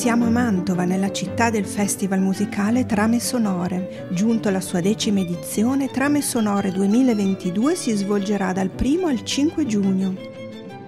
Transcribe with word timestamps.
Siamo 0.00 0.24
a 0.24 0.30
Mantova, 0.30 0.86
nella 0.86 1.12
città 1.12 1.50
del 1.50 1.66
festival 1.66 2.20
musicale 2.20 2.86
Trame 2.86 3.20
Sonore. 3.20 4.08
Giunto 4.12 4.48
alla 4.48 4.62
sua 4.62 4.80
decima 4.80 5.20
edizione, 5.20 5.90
Trame 5.90 6.22
Sonore 6.22 6.72
2022 6.72 7.74
si 7.74 7.92
svolgerà 7.92 8.54
dal 8.54 8.70
1 8.74 9.06
al 9.06 9.22
5 9.22 9.66
giugno. 9.66 10.14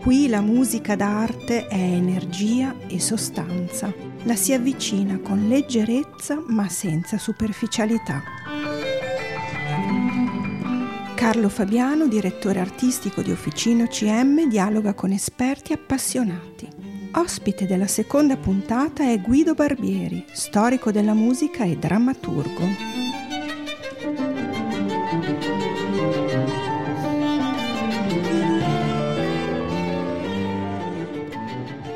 Qui 0.00 0.28
la 0.28 0.40
musica 0.40 0.96
d'arte 0.96 1.66
è 1.66 1.76
energia 1.76 2.74
e 2.88 2.98
sostanza. 3.00 3.92
La 4.22 4.34
si 4.34 4.54
avvicina 4.54 5.18
con 5.18 5.46
leggerezza 5.46 6.42
ma 6.46 6.70
senza 6.70 7.18
superficialità. 7.18 8.22
Carlo 11.14 11.50
Fabiano, 11.50 12.08
direttore 12.08 12.60
artistico 12.60 13.20
di 13.20 13.30
Officino 13.30 13.86
CM, 13.88 14.48
dialoga 14.48 14.94
con 14.94 15.12
esperti 15.12 15.74
appassionati. 15.74 16.91
Ospite 17.14 17.66
della 17.66 17.86
seconda 17.86 18.38
puntata 18.38 19.04
è 19.10 19.20
Guido 19.20 19.52
Barbieri, 19.52 20.24
storico 20.32 20.90
della 20.90 21.12
musica 21.12 21.64
e 21.64 21.76
drammaturgo. 21.76 22.66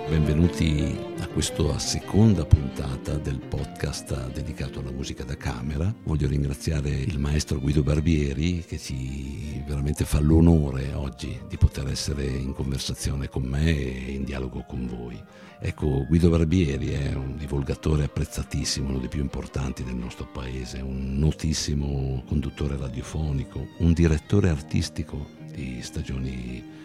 Benvenuti 0.09 1.16
questa 1.36 1.78
seconda 1.78 2.46
puntata 2.46 3.18
del 3.18 3.38
podcast 3.40 4.32
dedicato 4.32 4.80
alla 4.80 4.90
musica 4.90 5.22
da 5.22 5.36
camera. 5.36 5.95
Voglio 6.04 6.28
ringraziare 6.28 6.88
il 6.88 7.18
maestro 7.18 7.60
Guido 7.60 7.82
Barbieri 7.82 8.64
che 8.66 8.78
ci 8.78 9.62
veramente 9.66 10.06
fa 10.06 10.18
l'onore 10.18 10.95
oggi 10.95 11.38
di 11.46 11.59
poter 11.59 11.88
essere 11.88 12.24
in 12.24 12.54
conversazione 12.54 13.28
con 13.28 13.43
me 13.43 13.66
e 13.66 14.12
in 14.12 14.24
dialogo 14.24 14.65
con 14.66 14.87
voi. 14.87 15.23
Ecco, 15.60 16.06
Guido 16.06 16.30
Barbieri 16.30 16.93
è 16.93 17.12
un 17.12 17.37
divulgatore 17.37 18.04
apprezzatissimo, 18.04 18.88
uno 18.88 18.98
dei 18.98 19.09
più 19.09 19.21
importanti 19.21 19.84
del 19.84 19.95
nostro 19.95 20.26
paese, 20.32 20.80
un 20.80 21.18
notissimo 21.18 22.24
conduttore 22.26 22.78
radiofonico, 22.78 23.62
un 23.80 23.93
direttore 23.93 24.48
artistico 24.48 25.26
di 25.52 25.82
stagioni 25.82 26.76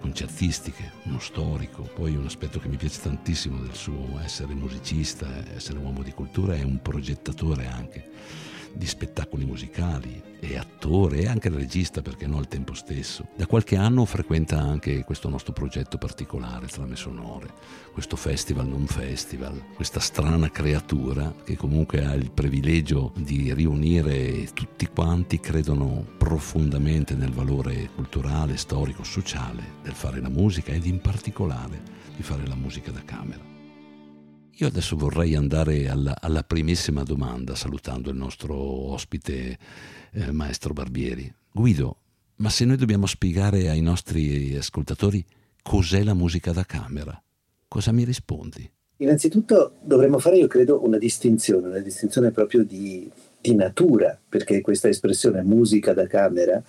concertistiche, 0.00 0.90
uno 1.04 1.20
storico, 1.20 1.82
poi 1.82 2.16
un 2.16 2.26
aspetto 2.26 2.58
che 2.58 2.68
mi 2.68 2.76
piace 2.76 3.00
tantissimo 3.02 3.60
del 3.60 3.74
suo 3.74 4.18
essere 4.24 4.54
musicista, 4.54 5.28
essere 5.54 5.78
uomo 5.78 6.02
di 6.02 6.12
cultura, 6.12 6.54
è 6.54 6.62
un 6.62 6.80
progettatore 6.82 7.66
anche 7.66 8.08
di 8.72 8.86
spettacoli 8.86 9.44
musicali, 9.44 10.22
è 10.40 10.56
attore 10.56 11.18
e 11.18 11.26
anche 11.26 11.50
regista 11.50 12.02
perché 12.02 12.26
no 12.26 12.38
al 12.38 12.48
tempo 12.48 12.74
stesso. 12.74 13.28
Da 13.36 13.46
qualche 13.46 13.76
anno 13.76 14.04
frequenta 14.04 14.58
anche 14.58 15.04
questo 15.04 15.28
nostro 15.28 15.52
progetto 15.52 15.98
particolare, 15.98 16.66
Trame 16.66 16.96
Sonore, 16.96 17.52
questo 17.92 18.16
festival 18.16 18.66
non 18.66 18.86
festival, 18.86 19.62
questa 19.74 20.00
strana 20.00 20.50
creatura 20.50 21.34
che 21.44 21.56
comunque 21.56 22.04
ha 22.04 22.14
il 22.14 22.30
privilegio 22.30 23.12
di 23.16 23.52
riunire 23.52 24.48
tutti 24.54 24.86
quanti 24.86 25.40
credono 25.40 26.06
profondamente 26.16 27.14
nel 27.14 27.32
valore 27.32 27.90
culturale, 27.94 28.56
storico, 28.56 29.04
sociale 29.04 29.78
del 29.82 29.92
fare 29.92 30.20
la 30.20 30.30
musica 30.30 30.72
ed 30.72 30.86
in 30.86 31.00
particolare 31.00 31.82
di 32.16 32.22
fare 32.22 32.46
la 32.46 32.54
musica 32.54 32.90
da 32.90 33.02
camera. 33.04 33.49
Io 34.60 34.66
adesso 34.66 34.94
vorrei 34.94 35.34
andare 35.36 35.88
alla, 35.88 36.14
alla 36.20 36.42
primissima 36.42 37.02
domanda, 37.02 37.54
salutando 37.54 38.10
il 38.10 38.16
nostro 38.16 38.54
ospite, 38.54 39.56
eh, 40.12 40.32
maestro 40.32 40.74
Barbieri. 40.74 41.32
Guido, 41.50 41.96
ma 42.36 42.50
se 42.50 42.66
noi 42.66 42.76
dobbiamo 42.76 43.06
spiegare 43.06 43.70
ai 43.70 43.80
nostri 43.80 44.54
ascoltatori 44.54 45.24
cos'è 45.62 46.02
la 46.02 46.12
musica 46.12 46.52
da 46.52 46.64
camera, 46.64 47.18
cosa 47.68 47.90
mi 47.92 48.04
rispondi? 48.04 48.70
Innanzitutto 48.98 49.78
dovremmo 49.82 50.18
fare, 50.18 50.36
io 50.36 50.46
credo, 50.46 50.84
una 50.84 50.98
distinzione, 50.98 51.68
una 51.68 51.78
distinzione 51.78 52.30
proprio 52.30 52.62
di 52.62 53.10
di 53.40 53.54
natura, 53.54 54.18
perché 54.28 54.60
questa 54.60 54.88
espressione 54.88 55.42
musica 55.42 55.92
da 55.92 56.06
camera 56.06 56.62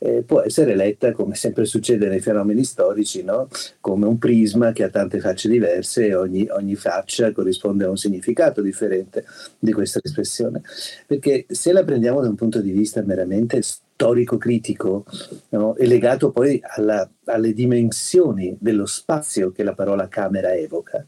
eh, 0.00 0.22
può 0.22 0.40
essere 0.40 0.74
letta, 0.74 1.12
come 1.12 1.34
sempre 1.34 1.64
succede 1.64 2.08
nei 2.08 2.20
fenomeni 2.20 2.64
storici, 2.64 3.22
no? 3.22 3.48
come 3.80 4.06
un 4.06 4.18
prisma 4.18 4.72
che 4.72 4.82
ha 4.82 4.88
tante 4.88 5.20
facce 5.20 5.48
diverse 5.48 6.06
e 6.06 6.14
ogni, 6.14 6.46
ogni 6.50 6.74
faccia 6.74 7.32
corrisponde 7.32 7.84
a 7.84 7.90
un 7.90 7.96
significato 7.96 8.60
differente 8.60 9.24
di 9.58 9.72
questa 9.72 10.00
espressione. 10.02 10.62
Perché 11.06 11.46
se 11.48 11.72
la 11.72 11.84
prendiamo 11.84 12.20
da 12.20 12.28
un 12.28 12.34
punto 12.34 12.60
di 12.60 12.72
vista 12.72 13.02
meramente 13.02 13.62
storico-critico 13.96 15.06
no? 15.48 15.74
è 15.74 15.86
legato 15.86 16.30
poi 16.30 16.60
alla, 16.62 17.08
alle 17.24 17.54
dimensioni 17.54 18.54
dello 18.60 18.84
spazio 18.84 19.52
che 19.52 19.62
la 19.62 19.72
parola 19.72 20.06
camera 20.06 20.54
evoca, 20.54 21.04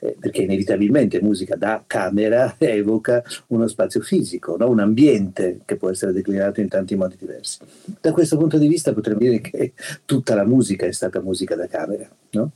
eh, 0.00 0.16
perché 0.18 0.42
inevitabilmente 0.42 1.22
musica 1.22 1.54
da 1.54 1.84
camera 1.86 2.56
evoca 2.58 3.22
uno 3.48 3.68
spazio 3.68 4.00
fisico, 4.00 4.56
no? 4.56 4.68
un 4.68 4.80
ambiente 4.80 5.60
che 5.64 5.76
può 5.76 5.88
essere 5.88 6.12
declinato 6.12 6.60
in 6.60 6.68
tanti 6.68 6.96
modi 6.96 7.14
diversi. 7.16 7.60
Da 8.00 8.10
questo 8.10 8.36
punto 8.36 8.58
di 8.58 8.66
vista 8.66 8.92
potremmo 8.92 9.20
dire 9.20 9.40
che 9.40 9.72
tutta 10.04 10.34
la 10.34 10.44
musica 10.44 10.84
è 10.84 10.92
stata 10.92 11.20
musica 11.20 11.54
da 11.54 11.68
camera. 11.68 12.08
No? 12.32 12.50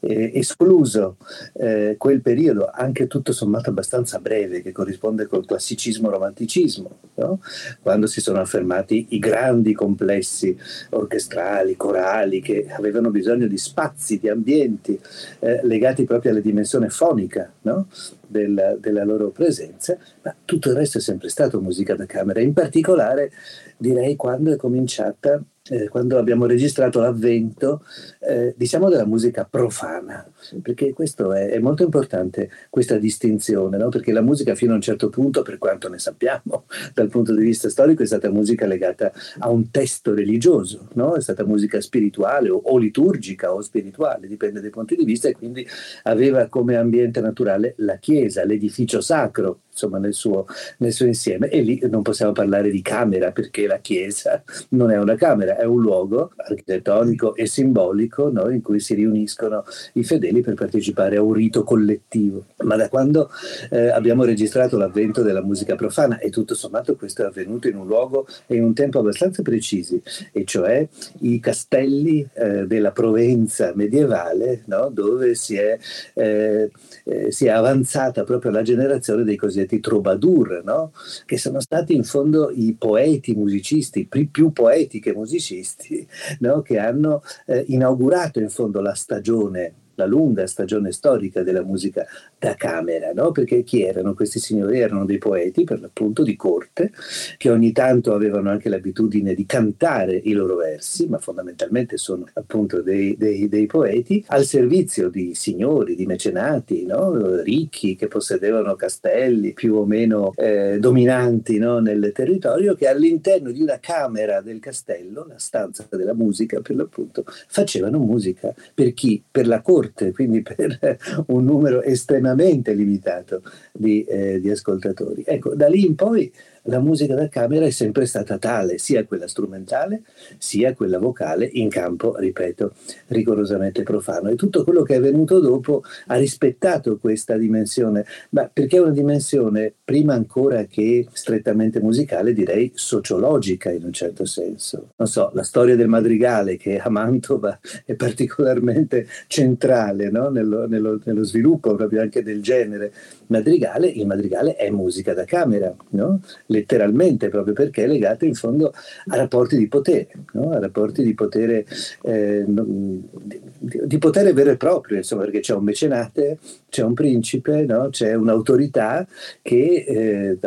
Eh, 0.00 0.32
escluso 0.34 1.16
eh, 1.54 1.96
quel 1.98 2.20
periodo, 2.20 2.70
anche 2.72 3.06
tutto 3.06 3.32
sommato 3.32 3.70
abbastanza 3.70 4.18
breve, 4.18 4.62
che 4.62 4.72
corrisponde 4.72 5.26
col 5.26 5.44
classicismo-romanticismo, 5.44 6.98
no? 7.16 7.40
quando 7.82 8.06
si 8.06 8.20
sono 8.20 8.40
affermati 8.40 9.06
i 9.10 9.18
grandi 9.18 9.72
complessi 9.72 10.56
orchestrali, 10.90 11.76
corali, 11.76 12.40
che 12.40 12.66
avevano 12.70 13.10
bisogno 13.10 13.46
di 13.46 13.58
spazi, 13.58 14.18
di 14.18 14.28
ambienti 14.28 14.98
eh, 15.40 15.60
legati 15.64 16.04
proprio 16.04 16.32
alla 16.32 16.40
dimensione 16.40 16.88
fonica 16.90 17.52
no? 17.62 17.88
della, 18.26 18.74
della 18.76 19.04
loro 19.04 19.30
presenza, 19.30 19.96
ma 20.22 20.34
tutto 20.44 20.70
il 20.70 20.76
resto 20.76 20.98
è 20.98 21.00
sempre 21.00 21.28
stato 21.28 21.60
musica 21.60 21.94
da 21.94 22.06
camera, 22.06 22.40
in 22.40 22.52
particolare 22.52 23.32
direi 23.76 24.16
quando 24.16 24.52
è 24.52 24.56
cominciata 24.56 25.42
eh, 25.70 25.88
quando 25.88 26.18
abbiamo 26.18 26.46
registrato 26.46 27.00
l'avvento, 27.00 27.84
eh, 28.20 28.54
diciamo 28.56 28.88
della 28.88 29.06
musica 29.06 29.44
profana, 29.44 30.30
perché 30.62 30.92
questo 30.92 31.32
è, 31.32 31.50
è 31.50 31.58
molto 31.58 31.82
importante, 31.82 32.50
questa 32.70 32.96
distinzione, 32.96 33.76
no? 33.76 33.88
perché 33.88 34.12
la 34.12 34.22
musica 34.22 34.54
fino 34.54 34.72
a 34.72 34.76
un 34.76 34.80
certo 34.80 35.08
punto, 35.08 35.42
per 35.42 35.58
quanto 35.58 35.88
ne 35.88 35.98
sappiamo 35.98 36.64
dal 36.94 37.08
punto 37.08 37.34
di 37.34 37.42
vista 37.42 37.68
storico, 37.68 38.02
è 38.02 38.06
stata 38.06 38.30
musica 38.30 38.66
legata 38.66 39.12
a 39.38 39.50
un 39.50 39.70
testo 39.70 40.14
religioso, 40.14 40.88
no? 40.94 41.14
è 41.14 41.20
stata 41.20 41.44
musica 41.44 41.80
spirituale 41.80 42.50
o, 42.50 42.60
o 42.64 42.78
liturgica 42.78 43.52
o 43.52 43.60
spirituale, 43.60 44.26
dipende 44.26 44.60
dai 44.60 44.70
punti 44.70 44.96
di 44.96 45.04
vista, 45.04 45.28
e 45.28 45.32
quindi 45.32 45.66
aveva 46.04 46.46
come 46.48 46.76
ambiente 46.76 47.20
naturale 47.20 47.74
la 47.78 47.96
chiesa, 47.96 48.44
l'edificio 48.44 49.00
sacro, 49.00 49.60
insomma 49.78 49.98
nel 49.98 50.14
suo, 50.14 50.46
nel 50.78 50.92
suo, 50.92 51.06
insieme 51.06 51.48
e 51.48 51.60
lì 51.60 51.80
non 51.88 52.02
possiamo 52.02 52.32
parlare 52.32 52.70
di 52.70 52.82
camera 52.82 53.30
perché 53.30 53.66
la 53.68 53.78
chiesa 53.78 54.42
non 54.70 54.90
è 54.90 54.98
una 54.98 55.14
camera, 55.14 55.56
è 55.56 55.64
un 55.64 55.80
luogo 55.80 56.32
architettonico 56.36 57.36
e 57.36 57.46
simbolico 57.46 58.30
no? 58.30 58.50
in 58.50 58.60
cui 58.60 58.80
si 58.80 58.94
riuniscono 58.94 59.64
i 59.94 60.02
fedeli 60.02 60.40
per 60.40 60.54
partecipare 60.54 61.16
a 61.16 61.22
un 61.22 61.32
rito 61.32 61.62
collettivo. 61.62 62.46
Ma 62.64 62.74
da 62.74 62.88
quando 62.88 63.30
eh, 63.70 63.88
abbiamo 63.88 64.24
registrato 64.24 64.76
l'avvento 64.76 65.22
della 65.22 65.42
musica 65.42 65.76
profana 65.76 66.18
e 66.18 66.30
tutto 66.30 66.54
sommato 66.54 66.96
questo 66.96 67.22
è 67.22 67.26
avvenuto 67.26 67.68
in 67.68 67.76
un 67.76 67.86
luogo 67.86 68.26
e 68.46 68.56
in 68.56 68.64
un 68.64 68.74
tempo 68.74 68.98
abbastanza 68.98 69.42
precisi, 69.42 70.02
e 70.32 70.44
cioè 70.44 70.86
i 71.20 71.38
castelli 71.38 72.26
eh, 72.34 72.66
della 72.66 72.90
Provenza 72.90 73.72
medievale 73.74 74.62
no? 74.66 74.90
dove 74.90 75.34
si 75.34 75.56
è, 75.56 75.78
eh, 76.14 76.70
eh 77.04 77.30
si 77.30 77.46
è 77.46 77.50
avanzata 77.50 78.24
proprio 78.24 78.50
la 78.50 78.62
generazione 78.62 79.24
dei 79.24 79.36
cosiddetti 79.36 79.67
cosiddetti 79.68 79.80
troubadour, 79.80 80.62
no? 80.64 80.92
che 81.26 81.36
sono 81.36 81.60
stati 81.60 81.94
in 81.94 82.04
fondo 82.04 82.50
i 82.50 82.74
poeti 82.76 83.34
musicisti, 83.34 84.06
più 84.06 84.50
poeti 84.52 84.98
che 84.98 85.12
musicisti, 85.12 86.06
no? 86.40 86.62
che 86.62 86.78
hanno 86.78 87.22
eh, 87.46 87.64
inaugurato 87.68 88.40
in 88.40 88.48
fondo 88.48 88.80
la 88.80 88.94
stagione 88.94 89.74
la 89.98 90.06
lunga 90.06 90.46
stagione 90.46 90.92
storica 90.92 91.42
della 91.42 91.62
musica 91.62 92.06
da 92.38 92.54
camera, 92.54 93.12
no? 93.12 93.32
perché 93.32 93.64
chi 93.64 93.82
erano 93.82 94.14
questi 94.14 94.38
signori? 94.38 94.78
Erano 94.78 95.04
dei 95.04 95.18
poeti, 95.18 95.64
per 95.64 95.80
l'appunto, 95.80 96.22
di 96.22 96.36
corte, 96.36 96.92
che 97.36 97.50
ogni 97.50 97.72
tanto 97.72 98.14
avevano 98.14 98.48
anche 98.48 98.68
l'abitudine 98.68 99.34
di 99.34 99.44
cantare 99.44 100.14
i 100.24 100.32
loro 100.32 100.56
versi, 100.56 101.08
ma 101.08 101.18
fondamentalmente 101.18 101.96
sono 101.96 102.26
appunto 102.34 102.80
dei, 102.80 103.16
dei, 103.16 103.48
dei 103.48 103.66
poeti, 103.66 104.24
al 104.28 104.44
servizio 104.44 105.08
di 105.08 105.34
signori, 105.34 105.96
di 105.96 106.06
mecenati, 106.06 106.86
no? 106.86 107.40
ricchi, 107.42 107.96
che 107.96 108.06
possedevano 108.06 108.76
castelli 108.76 109.52
più 109.52 109.74
o 109.74 109.84
meno 109.84 110.32
eh, 110.36 110.78
dominanti 110.78 111.58
no? 111.58 111.80
nel 111.80 112.12
territorio, 112.14 112.74
che 112.74 112.86
all'interno 112.86 113.50
di 113.50 113.62
una 113.62 113.80
camera 113.80 114.40
del 114.40 114.60
castello, 114.60 115.26
la 115.28 115.38
stanza 115.38 115.86
della 115.90 116.14
musica 116.14 116.60
per 116.60 116.76
l'appunto, 116.76 117.24
facevano 117.26 117.98
musica 117.98 118.54
per 118.72 118.94
chi? 118.94 119.20
Per 119.28 119.48
la 119.48 119.60
corte 119.60 119.86
corte, 119.88 120.12
quindi 120.12 120.42
per 120.42 120.98
un 121.26 121.44
numero 121.44 121.82
estremamente 121.82 122.72
limitato 122.72 123.42
di, 123.72 124.04
eh, 124.04 124.40
di 124.40 124.50
ascoltatori. 124.50 125.24
Ecco, 125.26 125.54
da 125.54 125.68
lì 125.68 125.84
in 125.84 125.94
poi 125.94 126.30
la 126.68 126.80
musica 126.80 127.14
da 127.14 127.28
camera 127.28 127.64
è 127.66 127.70
sempre 127.70 128.06
stata 128.06 128.38
tale, 128.38 128.78
sia 128.78 129.04
quella 129.04 129.26
strumentale 129.26 130.02
sia 130.38 130.74
quella 130.74 130.98
vocale, 130.98 131.48
in 131.52 131.68
campo, 131.68 132.16
ripeto, 132.16 132.72
rigorosamente 133.08 133.82
profano. 133.82 134.28
E 134.28 134.36
tutto 134.36 134.64
quello 134.64 134.82
che 134.82 134.96
è 134.96 135.00
venuto 135.00 135.40
dopo 135.40 135.82
ha 136.06 136.16
rispettato 136.16 136.98
questa 136.98 137.36
dimensione, 137.36 138.04
ma 138.30 138.48
perché 138.52 138.76
è 138.76 138.80
una 138.80 138.90
dimensione, 138.90 139.72
prima 139.84 140.14
ancora 140.14 140.64
che 140.64 141.06
strettamente 141.12 141.80
musicale, 141.80 142.32
direi 142.32 142.70
sociologica 142.74 143.70
in 143.70 143.84
un 143.84 143.92
certo 143.92 144.24
senso. 144.24 144.90
Non 144.96 145.08
so, 145.08 145.30
la 145.34 145.42
storia 145.42 145.76
del 145.76 145.88
madrigale 145.88 146.56
che 146.56 146.78
a 146.78 146.88
Mantova 146.88 147.58
è 147.84 147.94
particolarmente 147.94 149.06
centrale 149.26 150.10
no? 150.10 150.28
nello, 150.28 150.66
nello, 150.66 151.00
nello 151.04 151.24
sviluppo 151.24 151.74
proprio 151.74 152.00
anche 152.00 152.22
del 152.22 152.42
genere 152.42 152.92
madrigale, 153.28 153.88
il 153.88 154.06
madrigale 154.06 154.56
è 154.56 154.70
musica 154.70 155.14
da 155.14 155.24
camera, 155.24 155.74
no? 155.90 156.20
Letteralmente, 156.58 157.28
proprio 157.28 157.54
perché 157.54 157.84
è 157.84 157.86
legato 157.86 158.24
in 158.24 158.34
fondo 158.34 158.72
a 159.06 159.16
rapporti 159.16 159.56
di 159.56 159.68
potere, 159.68 160.08
no? 160.32 160.50
a 160.50 160.58
rapporti 160.58 161.02
di 161.02 161.14
potere, 161.14 161.64
eh, 162.02 162.44
di, 162.46 163.80
di, 163.84 163.98
potere 163.98 164.32
vero 164.32 164.50
e 164.50 164.56
proprio, 164.56 164.98
insomma, 164.98 165.22
perché 165.22 165.40
c'è 165.40 165.54
un 165.54 165.64
mecenate, 165.64 166.38
c'è 166.68 166.82
un 166.82 166.94
principe, 166.94 167.64
no? 167.64 167.88
c'è 167.90 168.14
un'autorità 168.14 169.06
che 169.42 169.84
eh, 169.86 170.38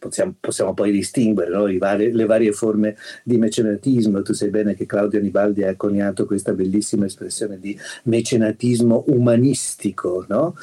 Possiamo, 0.00 0.32
possiamo, 0.38 0.74
poi 0.74 0.92
distinguere 0.92 1.50
no? 1.50 1.66
varie, 1.76 2.12
le 2.12 2.24
varie 2.24 2.52
forme 2.52 2.94
di 3.24 3.36
mecenatismo. 3.36 4.22
Tu 4.22 4.32
sai 4.32 4.48
bene 4.48 4.76
che 4.76 4.86
Claudio 4.86 5.18
Anibaldi 5.18 5.64
ha 5.64 5.74
coniato 5.74 6.24
questa 6.24 6.52
bellissima 6.52 7.06
espressione 7.06 7.58
di 7.58 7.76
mecenatismo 8.04 9.06
umanistico, 9.08 10.24
no? 10.28 10.54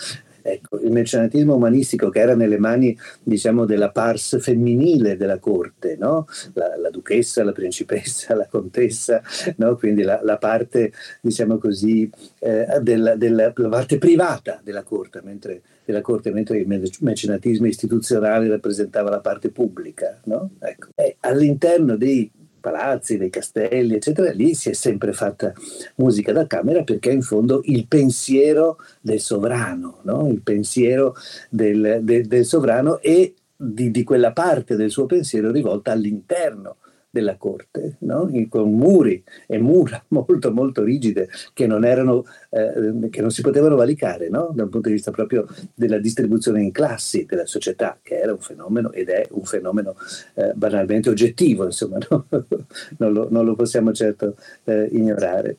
Ecco, 0.47 0.80
il 0.80 0.92
mecenatismo 0.92 1.56
umanistico 1.56 2.09
che 2.09 2.19
era 2.19 2.36
nelle 2.36 2.59
mani, 2.59 2.95
diciamo, 3.24 3.65
della 3.65 3.89
pars 3.89 4.39
femminile 4.39 5.18
della 5.18 5.39
corte, 5.39 5.95
no? 5.97 6.27
la, 6.53 6.77
la, 6.77 6.92
duchessa, 6.92 7.44
la 7.44 7.51
principessa, 7.51 8.36
la 8.36 8.45
contessa, 8.45 9.24
no? 9.57 9.75
quindi 9.75 10.03
la, 10.03 10.19
la, 10.21 10.38
parte, 10.38 10.94
diciamo 11.19 11.57
così, 11.57 12.07
eh, 12.38 12.68
della, 12.80 13.15
della, 13.15 13.51
la 13.56 13.69
parte 13.69 13.97
privata 13.97 14.62
della 14.63 14.83
corte, 14.83 15.21
mentre, 15.24 15.63
della 15.83 16.01
corte, 16.01 16.30
mentre 16.30 16.59
il 16.59 16.94
mecenatismo 17.00 17.65
istituzionale 17.65 18.47
rappresentava 18.47 19.09
la 19.09 19.21
parte 19.21 19.50
pubblica. 19.50 20.19
No? 20.25 20.51
Ecco. 20.59 20.89
all'interno 21.21 21.97
dei 21.97 22.31
palazzi, 22.65 23.17
dei 23.17 23.29
castelli, 23.29 23.94
eccetera, 23.94 24.31
lì 24.31 24.56
si 24.56 24.71
è 24.71 24.73
sempre 24.73 25.13
fatta 25.13 25.53
musica 25.97 26.31
da 26.31 26.47
camera 26.47 26.83
perché 26.83 27.12
in 27.12 27.21
fondo 27.21 27.62
il 27.65 27.85
pensiero 27.85 28.77
del 29.01 29.19
sovrano, 29.19 30.00
no? 30.01 30.27
il 30.29 30.41
pensiero 30.41 31.15
del, 31.51 32.00
del, 32.01 32.25
del 32.25 32.44
sovrano 32.44 33.00
e 33.01 33.35
di, 33.56 33.91
di, 33.91 34.03
quella 34.03 34.31
parte 34.31 34.75
del 34.75 34.89
suo 34.89 35.06
pensiero 35.06 35.51
rivolta 35.51 35.91
all'interno 35.91 36.77
della 37.15 37.38
corte, 37.38 37.95
no? 38.00 38.29
con 38.50 38.73
muri 38.73 39.23
e 39.47 39.57
mura 39.57 40.03
molto 40.09 40.51
molto 40.51 40.83
rigide 40.83 41.29
che 41.53 41.65
non, 41.65 41.85
erano, 41.85 42.25
eh, 42.50 43.07
che 43.09 43.21
non 43.21 43.31
si 43.31 43.41
potevano 43.41 43.77
valicare 43.77 44.27
no? 44.27 44.53
un 44.53 44.69
punto 44.69 44.89
di 44.89 44.95
vista 44.95 45.12
proprio 45.12 45.47
della 45.73 45.97
distribuzione 45.97 46.62
in 46.62 46.71
classi 46.73 47.25
della 47.25 47.45
società, 47.45 47.97
che 48.01 48.19
era 48.19 48.33
un 48.33 48.39
fenomeno 48.39 48.91
ed 48.91 49.07
è 49.07 49.25
un 49.31 49.45
fenomeno 49.45 49.95
eh, 50.33 50.51
banalmente 50.56 51.09
oggettivo, 51.09 51.63
insomma, 51.63 52.00
no? 52.09 52.25
non, 52.97 53.13
lo, 53.13 53.27
non, 53.31 53.45
lo, 53.45 53.56
possiamo 53.56 53.94
certo 53.94 54.35
eh, 54.65 54.89
ignorare. 54.91 55.56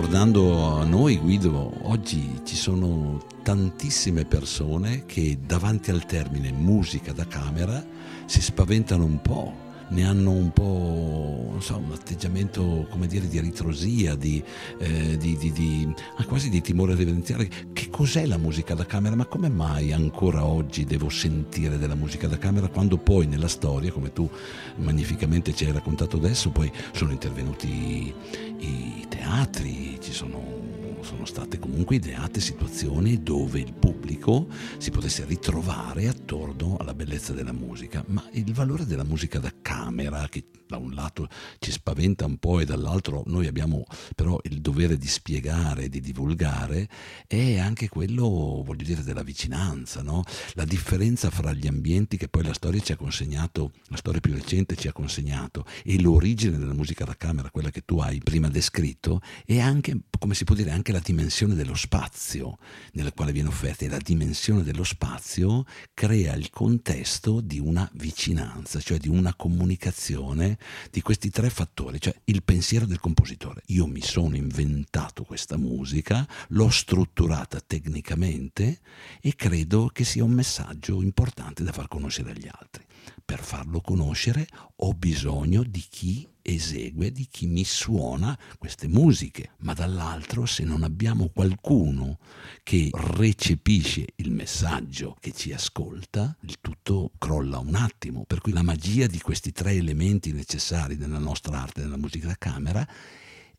Tornando 0.00 0.78
a 0.78 0.84
noi, 0.84 1.18
Guido, 1.18 1.72
oggi 1.82 2.40
ci 2.44 2.56
sono 2.56 3.22
tantissime 3.42 4.24
persone 4.24 5.04
che 5.04 5.40
davanti 5.44 5.90
al 5.90 6.06
termine 6.06 6.50
musica 6.52 7.12
da 7.12 7.26
camera 7.26 7.84
si 8.24 8.40
spaventano 8.40 9.04
un 9.04 9.20
po' 9.20 9.69
ne 9.90 10.04
hanno 10.04 10.30
un 10.30 10.50
po' 10.52 11.56
so, 11.60 11.76
un 11.76 11.92
atteggiamento 11.92 12.86
come 12.90 13.06
dire 13.06 13.28
di 13.28 13.40
ritrosia, 13.40 14.14
di, 14.14 14.42
eh, 14.78 15.16
di, 15.16 15.36
di, 15.36 15.94
ah, 16.16 16.24
quasi 16.24 16.48
di 16.48 16.60
timore 16.60 16.94
reverenziale. 16.94 17.48
Che 17.72 17.88
cos'è 17.90 18.26
la 18.26 18.38
musica 18.38 18.74
da 18.74 18.86
camera? 18.86 19.16
Ma 19.16 19.26
come 19.26 19.48
mai 19.48 19.92
ancora 19.92 20.44
oggi 20.44 20.84
devo 20.84 21.08
sentire 21.08 21.78
della 21.78 21.94
musica 21.94 22.26
da 22.26 22.38
camera 22.38 22.68
quando 22.68 22.96
poi 22.96 23.26
nella 23.26 23.48
storia, 23.48 23.92
come 23.92 24.12
tu 24.12 24.28
magnificamente 24.76 25.54
ci 25.54 25.64
hai 25.64 25.72
raccontato 25.72 26.16
adesso, 26.16 26.50
poi 26.50 26.70
sono 26.92 27.12
intervenuti 27.12 28.12
i 28.58 29.06
teatri, 29.08 29.98
ci 30.00 30.12
sono 30.12 30.59
sono 31.02 31.24
state 31.24 31.58
comunque 31.58 31.96
ideate 31.96 32.40
situazioni 32.40 33.22
dove 33.22 33.60
il 33.60 33.72
pubblico 33.72 34.46
si 34.78 34.90
potesse 34.90 35.24
ritrovare 35.24 36.08
attorno 36.08 36.76
alla 36.78 36.94
bellezza 36.94 37.32
della 37.32 37.52
musica, 37.52 38.04
ma 38.08 38.24
il 38.32 38.52
valore 38.52 38.86
della 38.86 39.04
musica 39.04 39.38
da 39.38 39.52
camera, 39.60 40.26
che 40.28 40.44
da 40.70 40.76
un 40.76 40.92
lato 40.94 41.28
ci 41.58 41.72
spaventa 41.72 42.24
un 42.24 42.38
po' 42.38 42.60
e 42.60 42.64
dall'altro 42.64 43.24
noi 43.26 43.46
abbiamo 43.48 43.84
però 44.14 44.38
il 44.44 44.60
dovere 44.60 44.96
di 44.96 45.08
spiegare, 45.08 45.88
di 45.88 46.00
divulgare, 46.00 46.88
è 47.26 47.58
anche 47.58 47.88
quello, 47.88 48.62
voglio 48.64 48.84
dire, 48.84 49.02
della 49.02 49.22
vicinanza, 49.22 50.02
no? 50.02 50.22
la 50.54 50.64
differenza 50.64 51.28
fra 51.30 51.52
gli 51.52 51.66
ambienti 51.66 52.16
che 52.16 52.28
poi 52.28 52.44
la 52.44 52.52
storia 52.52 52.80
ci 52.80 52.92
ha 52.92 52.96
consegnato, 52.96 53.72
la 53.88 53.96
storia 53.96 54.20
più 54.20 54.32
recente 54.32 54.76
ci 54.76 54.88
ha 54.88 54.92
consegnato, 54.92 55.64
e 55.84 56.00
l'origine 56.00 56.56
della 56.56 56.72
musica 56.72 57.04
da 57.04 57.16
camera, 57.16 57.50
quella 57.50 57.70
che 57.70 57.82
tu 57.84 57.98
hai 57.98 58.18
prima 58.18 58.48
descritto, 58.48 59.20
è 59.44 59.58
anche, 59.58 59.98
come 60.18 60.34
si 60.34 60.44
può 60.44 60.54
dire, 60.54 60.70
anche 60.70 60.92
la 60.92 61.00
dimensione 61.02 61.54
dello 61.54 61.74
spazio 61.74 62.58
nel 62.92 63.12
quale 63.14 63.32
viene 63.32 63.48
offerta 63.48 63.84
e 63.84 63.88
la 63.88 63.98
dimensione 63.98 64.62
dello 64.62 64.84
spazio 64.84 65.64
crea 65.94 66.34
il 66.34 66.50
contesto 66.50 67.40
di 67.40 67.58
una 67.58 67.88
vicinanza, 67.94 68.80
cioè 68.80 68.98
di 68.98 69.08
una 69.08 69.34
comunicazione 69.34 70.58
di 70.90 71.00
questi 71.02 71.30
tre 71.30 71.50
fattori, 71.50 72.00
cioè 72.00 72.14
il 72.24 72.42
pensiero 72.42 72.86
del 72.86 73.00
compositore. 73.00 73.62
Io 73.66 73.86
mi 73.86 74.00
sono 74.00 74.36
inventato 74.36 75.24
questa 75.24 75.56
musica, 75.56 76.26
l'ho 76.48 76.70
strutturata 76.70 77.60
tecnicamente 77.60 78.80
e 79.20 79.34
credo 79.34 79.90
che 79.92 80.04
sia 80.04 80.24
un 80.24 80.32
messaggio 80.32 81.02
importante 81.02 81.62
da 81.62 81.72
far 81.72 81.88
conoscere 81.88 82.30
agli 82.30 82.48
altri. 82.50 82.84
Per 83.24 83.42
farlo 83.42 83.80
conoscere 83.80 84.46
ho 84.76 84.92
bisogno 84.92 85.62
di 85.62 85.84
chi 85.88 86.28
esegue, 86.54 87.12
di 87.12 87.26
chi 87.30 87.46
mi 87.46 87.64
suona 87.64 88.38
queste 88.58 88.88
musiche, 88.88 89.52
ma 89.58 89.74
dall'altro 89.74 90.46
se 90.46 90.64
non 90.64 90.82
abbiamo 90.82 91.28
qualcuno 91.28 92.18
che 92.62 92.90
recepisce 92.92 94.06
il 94.16 94.30
messaggio, 94.30 95.16
che 95.20 95.32
ci 95.32 95.52
ascolta, 95.52 96.36
il 96.42 96.58
tutto 96.60 97.12
crolla 97.18 97.58
un 97.58 97.74
attimo. 97.74 98.24
Per 98.26 98.40
cui 98.40 98.52
la 98.52 98.62
magia 98.62 99.06
di 99.06 99.20
questi 99.20 99.52
tre 99.52 99.72
elementi 99.72 100.32
necessari 100.32 100.96
nella 100.96 101.18
nostra 101.18 101.60
arte, 101.60 101.82
nella 101.82 101.96
musica 101.96 102.26
da 102.26 102.36
camera, 102.38 102.86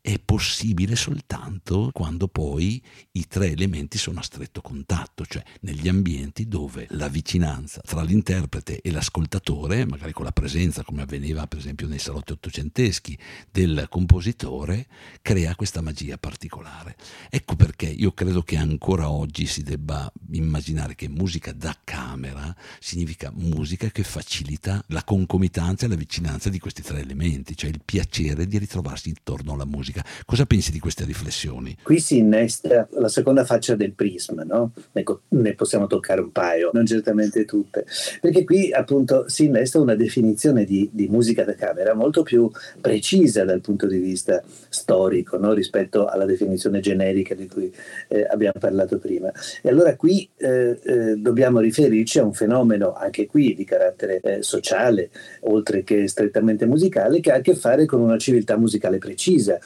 è 0.02 0.18
possibile 0.18 0.96
soltanto 0.96 1.90
quando 1.92 2.26
poi 2.26 2.82
i 3.12 3.28
tre 3.28 3.52
elementi 3.52 3.98
sono 3.98 4.18
a 4.18 4.22
stretto 4.24 4.60
contatto, 4.60 5.24
cioè 5.24 5.44
negli 5.60 5.86
ambienti 5.86 6.48
dove 6.48 6.88
la 6.90 7.08
vicinanza 7.08 7.80
tra 7.86 8.02
l'interprete 8.02 8.80
e 8.80 8.90
l'ascoltatore, 8.90 9.86
magari 9.86 10.10
con 10.12 10.24
la 10.24 10.32
presenza, 10.32 10.82
come 10.82 11.02
avveniva 11.02 11.46
per 11.46 11.60
esempio 11.60 11.86
nei 11.86 12.00
salotti 12.00 12.32
ottocenteschi, 12.32 13.16
del 13.48 13.86
compositore, 13.88 14.88
crea 15.22 15.54
questa 15.54 15.80
magia 15.80 16.18
particolare. 16.18 16.96
Ecco 17.30 17.54
perché 17.54 17.86
io 17.86 18.10
credo 18.10 18.42
che 18.42 18.56
ancora 18.56 19.08
oggi 19.08 19.46
si 19.46 19.62
debba 19.62 20.12
immaginare 20.32 20.96
che 20.96 21.08
musica 21.08 21.52
da 21.52 21.78
camera 21.84 22.54
significa 22.80 23.30
musica 23.32 23.88
che 23.90 24.02
facilita 24.02 24.82
la 24.88 25.04
concomitanza 25.04 25.86
e 25.86 25.88
la 25.88 25.94
vicinanza 25.94 26.50
di 26.50 26.58
questi 26.58 26.82
tre 26.82 26.98
elementi, 26.98 27.56
cioè 27.56 27.70
il 27.70 27.82
piacere 27.84 28.48
di 28.48 28.58
ritrovarsi 28.58 29.10
intorno 29.10 29.52
alla 29.52 29.64
musica 29.64 29.90
musica. 29.92 30.04
Cosa 30.24 30.46
pensi 30.46 30.72
di 30.72 30.78
queste 30.78 31.04
riflessioni? 31.04 31.76
Qui 31.82 32.00
si 32.00 32.18
innesta 32.18 32.88
la 32.92 33.08
seconda 33.08 33.44
faccia 33.44 33.76
del 33.76 33.92
prisma, 33.92 34.42
no? 34.42 34.72
Ne 35.28 35.54
possiamo 35.54 35.86
toccare 35.86 36.20
un 36.20 36.32
paio, 36.32 36.70
non 36.72 36.86
certamente 36.86 37.44
tutte, 37.44 37.84
perché 38.20 38.44
qui 38.44 38.72
appunto 38.72 39.28
si 39.28 39.44
innesta 39.44 39.78
una 39.78 39.94
definizione 39.94 40.64
di, 40.64 40.88
di 40.92 41.08
musica 41.08 41.44
da 41.44 41.54
camera 41.54 41.94
molto 41.94 42.22
più 42.22 42.50
precisa 42.80 43.44
dal 43.44 43.60
punto 43.60 43.86
di 43.86 43.98
vista 43.98 44.42
storico 44.68 45.36
no? 45.36 45.52
rispetto 45.52 46.06
alla 46.06 46.24
definizione 46.24 46.80
generica 46.80 47.34
di 47.34 47.46
cui 47.46 47.72
eh, 48.08 48.26
abbiamo 48.28 48.58
parlato 48.58 48.98
prima. 48.98 49.30
E 49.60 49.68
allora 49.68 49.94
qui 49.96 50.28
eh, 50.36 50.78
eh, 50.82 51.16
dobbiamo 51.16 51.60
riferirci 51.60 52.18
a 52.18 52.24
un 52.24 52.32
fenomeno 52.32 52.94
anche 52.94 53.26
qui 53.26 53.54
di 53.54 53.64
carattere 53.64 54.20
eh, 54.20 54.42
sociale, 54.42 55.10
oltre 55.40 55.82
che 55.82 56.08
strettamente 56.08 56.66
musicale, 56.66 57.20
che 57.20 57.32
ha 57.32 57.36
a 57.36 57.40
che 57.40 57.54
fare 57.54 57.84
con 57.86 58.00
una 58.00 58.18
civiltà 58.18 58.56
musicale 58.56 58.98
precisa, 58.98 59.58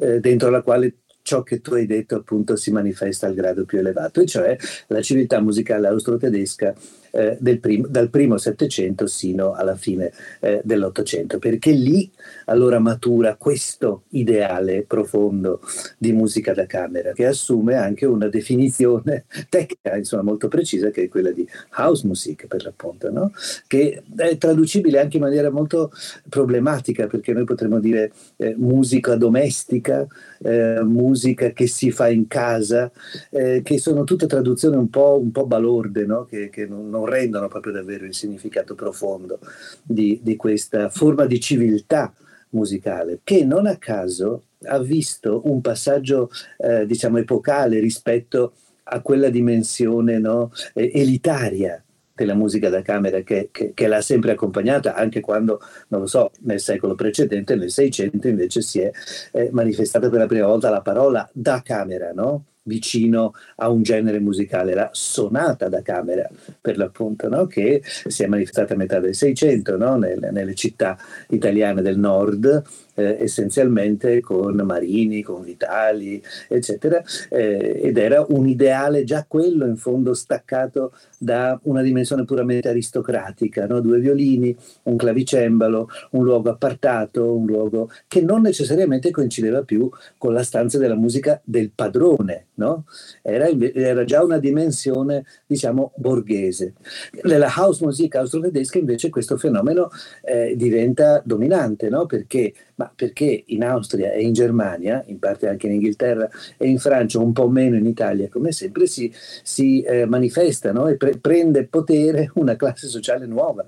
eh, 0.00 0.20
dentro 0.20 0.50
la 0.50 0.62
quale 0.62 0.98
ciò 1.22 1.42
che 1.42 1.60
tu 1.60 1.74
hai 1.74 1.86
detto 1.86 2.16
appunto 2.16 2.54
si 2.54 2.70
manifesta 2.70 3.26
al 3.26 3.34
grado 3.34 3.64
più 3.64 3.78
elevato, 3.78 4.20
e 4.20 4.26
cioè 4.26 4.56
la 4.88 5.00
civiltà 5.00 5.40
musicale 5.40 5.88
austro-tedesca 5.88 6.74
eh, 7.14 7.58
prim- 7.58 7.86
dal 7.86 8.10
primo 8.10 8.36
Settecento 8.38 9.06
sino 9.06 9.52
alla 9.52 9.76
fine 9.76 10.12
eh, 10.40 10.60
dell'Ottocento, 10.64 11.38
perché 11.38 11.70
lì 11.70 12.10
allora 12.46 12.78
matura 12.78 13.36
questo 13.36 14.02
ideale 14.10 14.84
profondo 14.86 15.60
di 15.98 16.12
musica 16.12 16.52
da 16.52 16.66
camera, 16.66 17.12
che 17.12 17.26
assume 17.26 17.76
anche 17.76 18.06
una 18.06 18.28
definizione 18.28 19.24
tecnica, 19.48 19.96
insomma, 19.96 20.22
molto 20.22 20.48
precisa, 20.48 20.90
che 20.90 21.04
è 21.04 21.08
quella 21.08 21.30
di 21.30 21.46
house 21.78 22.06
music, 22.06 22.46
per 22.46 22.64
l'appunto, 22.64 23.10
no? 23.10 23.32
che 23.66 24.02
è 24.16 24.36
traducibile 24.36 25.00
anche 25.00 25.16
in 25.16 25.22
maniera 25.22 25.50
molto 25.50 25.92
problematica, 26.28 27.06
perché 27.06 27.32
noi 27.32 27.44
potremmo 27.44 27.78
dire 27.78 28.12
eh, 28.36 28.54
musica 28.56 29.14
domestica, 29.16 30.06
eh, 30.42 30.80
musica 30.82 31.50
che 31.50 31.66
si 31.66 31.90
fa 31.90 32.08
in 32.08 32.26
casa, 32.26 32.90
eh, 33.30 33.62
che 33.62 33.78
sono 33.78 34.04
tutte 34.04 34.26
traduzioni 34.26 34.76
un 34.76 34.90
po', 34.90 35.18
un 35.20 35.30
po 35.30 35.46
balorde, 35.46 36.04
no? 36.04 36.24
che, 36.24 36.48
che 36.50 36.66
non, 36.66 36.88
non 36.90 37.03
non 37.04 37.12
rendono 37.12 37.48
proprio 37.48 37.72
davvero 37.72 38.04
il 38.04 38.14
significato 38.14 38.74
profondo 38.74 39.38
di, 39.82 40.20
di 40.22 40.36
questa 40.36 40.88
forma 40.88 41.26
di 41.26 41.38
civiltà 41.38 42.12
musicale, 42.50 43.20
che 43.22 43.44
non 43.44 43.66
a 43.66 43.76
caso 43.76 44.44
ha 44.66 44.78
visto 44.78 45.42
un 45.44 45.60
passaggio, 45.60 46.30
eh, 46.56 46.86
diciamo, 46.86 47.18
epocale 47.18 47.80
rispetto 47.80 48.54
a 48.84 49.00
quella 49.00 49.28
dimensione 49.28 50.18
no, 50.18 50.50
elitaria 50.72 51.82
della 52.14 52.34
musica 52.34 52.68
da 52.68 52.80
camera 52.80 53.20
che, 53.22 53.48
che, 53.50 53.72
che, 53.74 53.86
l'ha 53.88 54.00
sempre 54.00 54.32
accompagnata, 54.32 54.94
anche 54.94 55.20
quando, 55.20 55.60
non 55.88 56.02
lo 56.02 56.06
so, 56.06 56.30
nel 56.42 56.60
secolo 56.60 56.94
precedente, 56.94 57.56
nel 57.56 57.70
Seicento, 57.70 58.28
invece 58.28 58.62
si 58.62 58.78
è 58.78 58.90
eh, 59.32 59.48
manifestata 59.52 60.08
per 60.08 60.20
la 60.20 60.26
prima 60.26 60.46
volta 60.46 60.70
la 60.70 60.80
parola 60.80 61.28
da 61.32 61.60
camera, 61.62 62.12
no? 62.12 62.44
Vicino 62.64 63.34
a 63.56 63.68
un 63.68 63.82
genere 63.82 64.20
musicale, 64.20 64.74
la 64.74 64.90
sonata 64.92 65.68
da 65.68 65.82
camera 65.82 66.28
per 66.60 66.76
l'appunto, 66.76 67.28
no? 67.28 67.46
che 67.46 67.82
si 67.84 68.22
è 68.22 68.26
manifestata 68.26 68.74
a 68.74 68.76
metà 68.76 69.00
del 69.00 69.14
Seicento 69.14 69.76
no? 69.76 69.96
nelle, 69.96 70.30
nelle, 70.30 70.54
città 70.54 70.96
italiane 71.28 71.82
del 71.82 71.98
nord, 71.98 72.62
eh, 72.94 73.16
essenzialmente 73.20 74.20
con 74.20 74.54
Marini, 74.54 75.22
con 75.22 75.42
Vitali, 75.42 76.22
eccetera, 76.48 77.02
eh, 77.30 77.80
ed 77.82 77.98
era 77.98 78.24
un 78.28 78.46
ideale 78.46 79.04
già 79.04 79.24
quello 79.26 79.66
in 79.66 79.76
fondo 79.76 80.14
staccato 80.14 80.92
da 81.18 81.58
una 81.64 81.82
dimensione 81.82 82.24
puramente 82.24 82.68
aristocratica, 82.68 83.66
no? 83.66 83.80
due 83.80 83.98
violini, 83.98 84.54
un 84.84 84.96
clavicembalo, 84.96 85.88
un 86.10 86.24
luogo 86.24 86.50
appartato, 86.50 87.34
un 87.34 87.46
luogo 87.46 87.90
che 88.06 88.20
non 88.20 88.42
necessariamente 88.42 89.10
coincideva 89.10 89.62
più 89.62 89.90
con 90.18 90.32
la 90.32 90.42
stanza 90.42 90.78
della 90.78 90.94
musica 90.94 91.40
del 91.44 91.70
padrone, 91.74 92.46
no? 92.54 92.84
era, 93.22 93.48
era, 93.48 94.04
già 94.04 94.22
una 94.22 94.38
dimensione, 94.38 95.24
diciamo, 95.46 95.92
borghese. 95.96 96.74
Nella 97.22 97.48
house 97.48 97.84
music 97.84 98.14
austro-tedesca 98.16 98.78
invece 98.78 99.08
questo 99.08 99.36
fenomeno 99.36 99.90
eh, 100.22 100.54
diventa 100.56 101.22
dominante, 101.24 101.88
no? 101.88 102.06
perché 102.06 102.52
ma 102.76 102.92
perché 102.94 103.44
in 103.46 103.64
Austria 103.64 104.12
e 104.12 104.22
in 104.22 104.32
Germania, 104.32 105.02
in 105.06 105.18
parte 105.18 105.48
anche 105.48 105.66
in 105.66 105.74
Inghilterra 105.74 106.28
e 106.56 106.68
in 106.68 106.78
Francia, 106.78 107.18
un 107.18 107.32
po' 107.32 107.48
meno 107.48 107.76
in 107.76 107.86
Italia, 107.86 108.28
come 108.28 108.52
sempre, 108.52 108.86
si, 108.86 109.12
si 109.42 109.82
eh, 109.82 110.06
manifesta 110.06 110.72
e 110.88 110.96
pre- 110.96 111.18
prende 111.18 111.66
potere 111.66 112.30
una 112.34 112.56
classe 112.56 112.88
sociale 112.88 113.26
nuova 113.26 113.66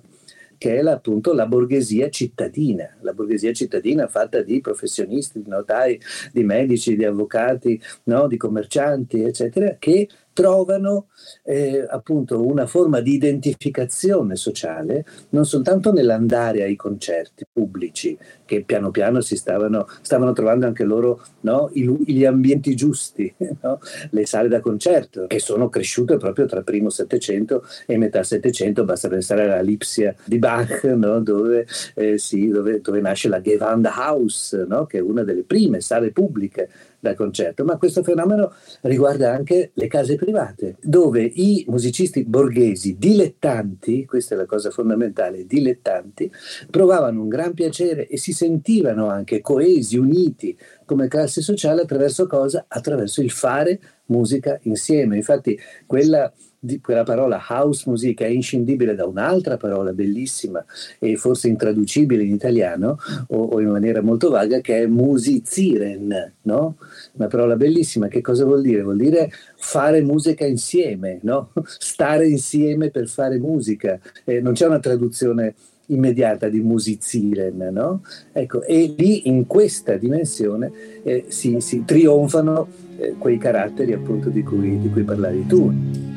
che 0.59 0.79
è 0.79 0.83
la, 0.83 0.93
appunto 0.93 1.33
la 1.33 1.47
borghesia 1.47 2.09
cittadina, 2.09 2.97
la 3.01 3.13
borghesia 3.13 3.53
cittadina 3.53 4.07
fatta 4.09 4.41
di 4.41 4.61
professionisti, 4.61 5.43
di 5.43 5.49
notai, 5.49 6.01
di 6.33 6.45
medici, 6.45 6.97
di 6.97 7.05
avvocati, 7.05 7.81
no? 8.05 8.27
di 8.27 8.37
commercianti, 8.37 9.23
eccetera, 9.23 9.77
che 9.79 10.09
trovano 10.37 11.07
eh, 11.45 11.87
appunto 11.89 12.47
una 12.47 12.67
forma 12.67 13.01
di 13.01 13.15
identificazione 13.15 14.37
sociale 14.37 15.07
non 15.31 15.47
soltanto 15.47 15.95
nell'andare 15.95 16.63
ai 16.63 16.77
concerti 16.77 17.47
pubblici, 17.51 18.19
che 18.45 18.63
piano 18.63 18.91
piano 18.91 19.23
si 19.23 19.35
stavano, 19.35 19.89
stavano 20.03 20.35
trovando 20.35 20.67
anche 20.67 20.85
loro 20.85 21.25
no, 21.41 21.71
gli 21.73 22.27
ambienti 22.27 22.77
giusti, 22.77 23.35
no? 23.63 23.81
le 24.11 24.27
sale 24.27 24.49
da 24.49 24.61
concerto, 24.61 25.27
che 25.27 25.39
sono 25.39 25.71
cresciute 25.71 26.19
proprio 26.19 26.45
tra 26.45 26.61
primo 26.61 26.91
Settecento 26.91 27.65
e 27.87 27.97
metà 27.97 28.23
Settecento, 28.23 28.85
basta 28.85 29.09
pensare 29.09 29.45
alla 29.45 29.63
Lipsia 29.63 30.15
di 30.23 30.39
Bach, 30.39 30.85
no? 30.85 31.21
dove, 31.21 31.67
eh, 31.95 32.19
sì, 32.19 32.49
dove, 32.49 32.83
dove, 32.83 33.01
nasce 33.01 33.29
la 33.29 33.41
Gewandhaus, 33.41 34.67
che 34.87 34.99
è 34.99 35.01
una 35.01 35.23
delle 35.23 35.45
prime 35.45 35.81
sale 35.81 36.11
pubbliche 36.11 36.69
da 37.07 37.15
concerto, 37.15 37.65
ma 37.65 37.77
questo 37.77 38.03
fenomeno 38.03 38.53
riguarda 38.83 39.33
anche 39.33 39.71
le 39.75 39.87
case 39.87 40.17
private, 40.17 40.77
dove 40.83 41.23
i 41.23 41.65
musicisti 41.69 42.25
borghesi 42.25 42.97
dilettanti, 42.99 44.05
questa 44.05 44.35
è 44.35 44.39
la 44.39 44.47
cosa 44.47 44.71
fondamentale, 44.71 45.47
dilettanti, 45.47 46.31
provavano 46.71 47.23
un 47.23 47.29
gran 47.29 47.55
piacere 47.55 48.07
e 48.07 48.19
si 48.19 48.33
sentivano 48.33 49.09
anche 49.09 49.41
coesi, 49.41 49.97
uniti 49.97 50.57
come 50.85 51.09
classe 51.09 51.41
sociale 51.41 51.83
attraverso 51.83 52.27
cosa? 52.27 52.67
Attraverso 52.69 53.21
il 53.21 53.31
fare 53.31 53.81
musica 54.07 54.59
insieme. 54.63 55.17
Infatti 55.17 55.59
quella 55.87 56.33
di 56.59 56.81
quella 56.81 57.03
parola 57.03 57.43
house 57.49 57.85
music 57.87 58.23
è 58.23 58.27
inscindibile 58.27 58.95
da 58.95 59.07
un'altra 59.07 59.57
parola 59.57 59.93
bellissima 59.93 60.65
e 60.99 61.17
forse 61.17 61.49
intraducibile 61.49 62.23
in 62.23 62.35
italiano 62.35 62.99
o, 63.29 63.43
o 63.45 63.61
in 63.61 63.69
maniera 63.69 64.03
molto 64.03 64.31
vaga 64.31 64.61
che 64.61 64.83
è 64.83 64.87
musiziren, 64.87 66.33
no? 66.43 66.77
Una 67.13 67.29
parola 67.29 67.57
bellissima, 67.57 68.09
che 68.09 68.21
cosa 68.21 68.45
vuol 68.45 68.63
dire? 68.63 68.83
Vuol 68.83 68.97
dire 68.97 69.31
fare 69.57 70.01
musica 70.01 70.45
insieme, 70.47 71.19
no? 71.23 71.51
Stare 71.65 72.29
insieme 72.29 72.91
per 72.91 73.09
fare 73.09 73.39
musica. 73.39 73.99
Eh, 74.25 74.41
non 74.41 74.55
c'è 74.55 74.67
una 74.67 74.81
traduzione 74.81 75.55
immediata 75.87 76.49
di 76.49 76.61
musiziren, 76.61 77.69
no? 77.73 78.03
Ecco, 78.33 78.63
e 78.63 78.95
lì 78.97 79.29
in 79.29 79.47
questa 79.47 79.97
dimensione 79.97 80.73
eh, 81.03 81.27
si, 81.29 81.61
si, 81.61 81.85
trionfano 81.85 82.69
eh, 82.99 83.15
quei 83.19 83.39
caratteri 83.39 83.93
appunto 83.93 84.29
di 84.29 84.43
cui, 84.43 84.81
di 84.81 84.91
cui 84.91 85.03
parlavi 85.03 85.47
tu. 85.47 86.16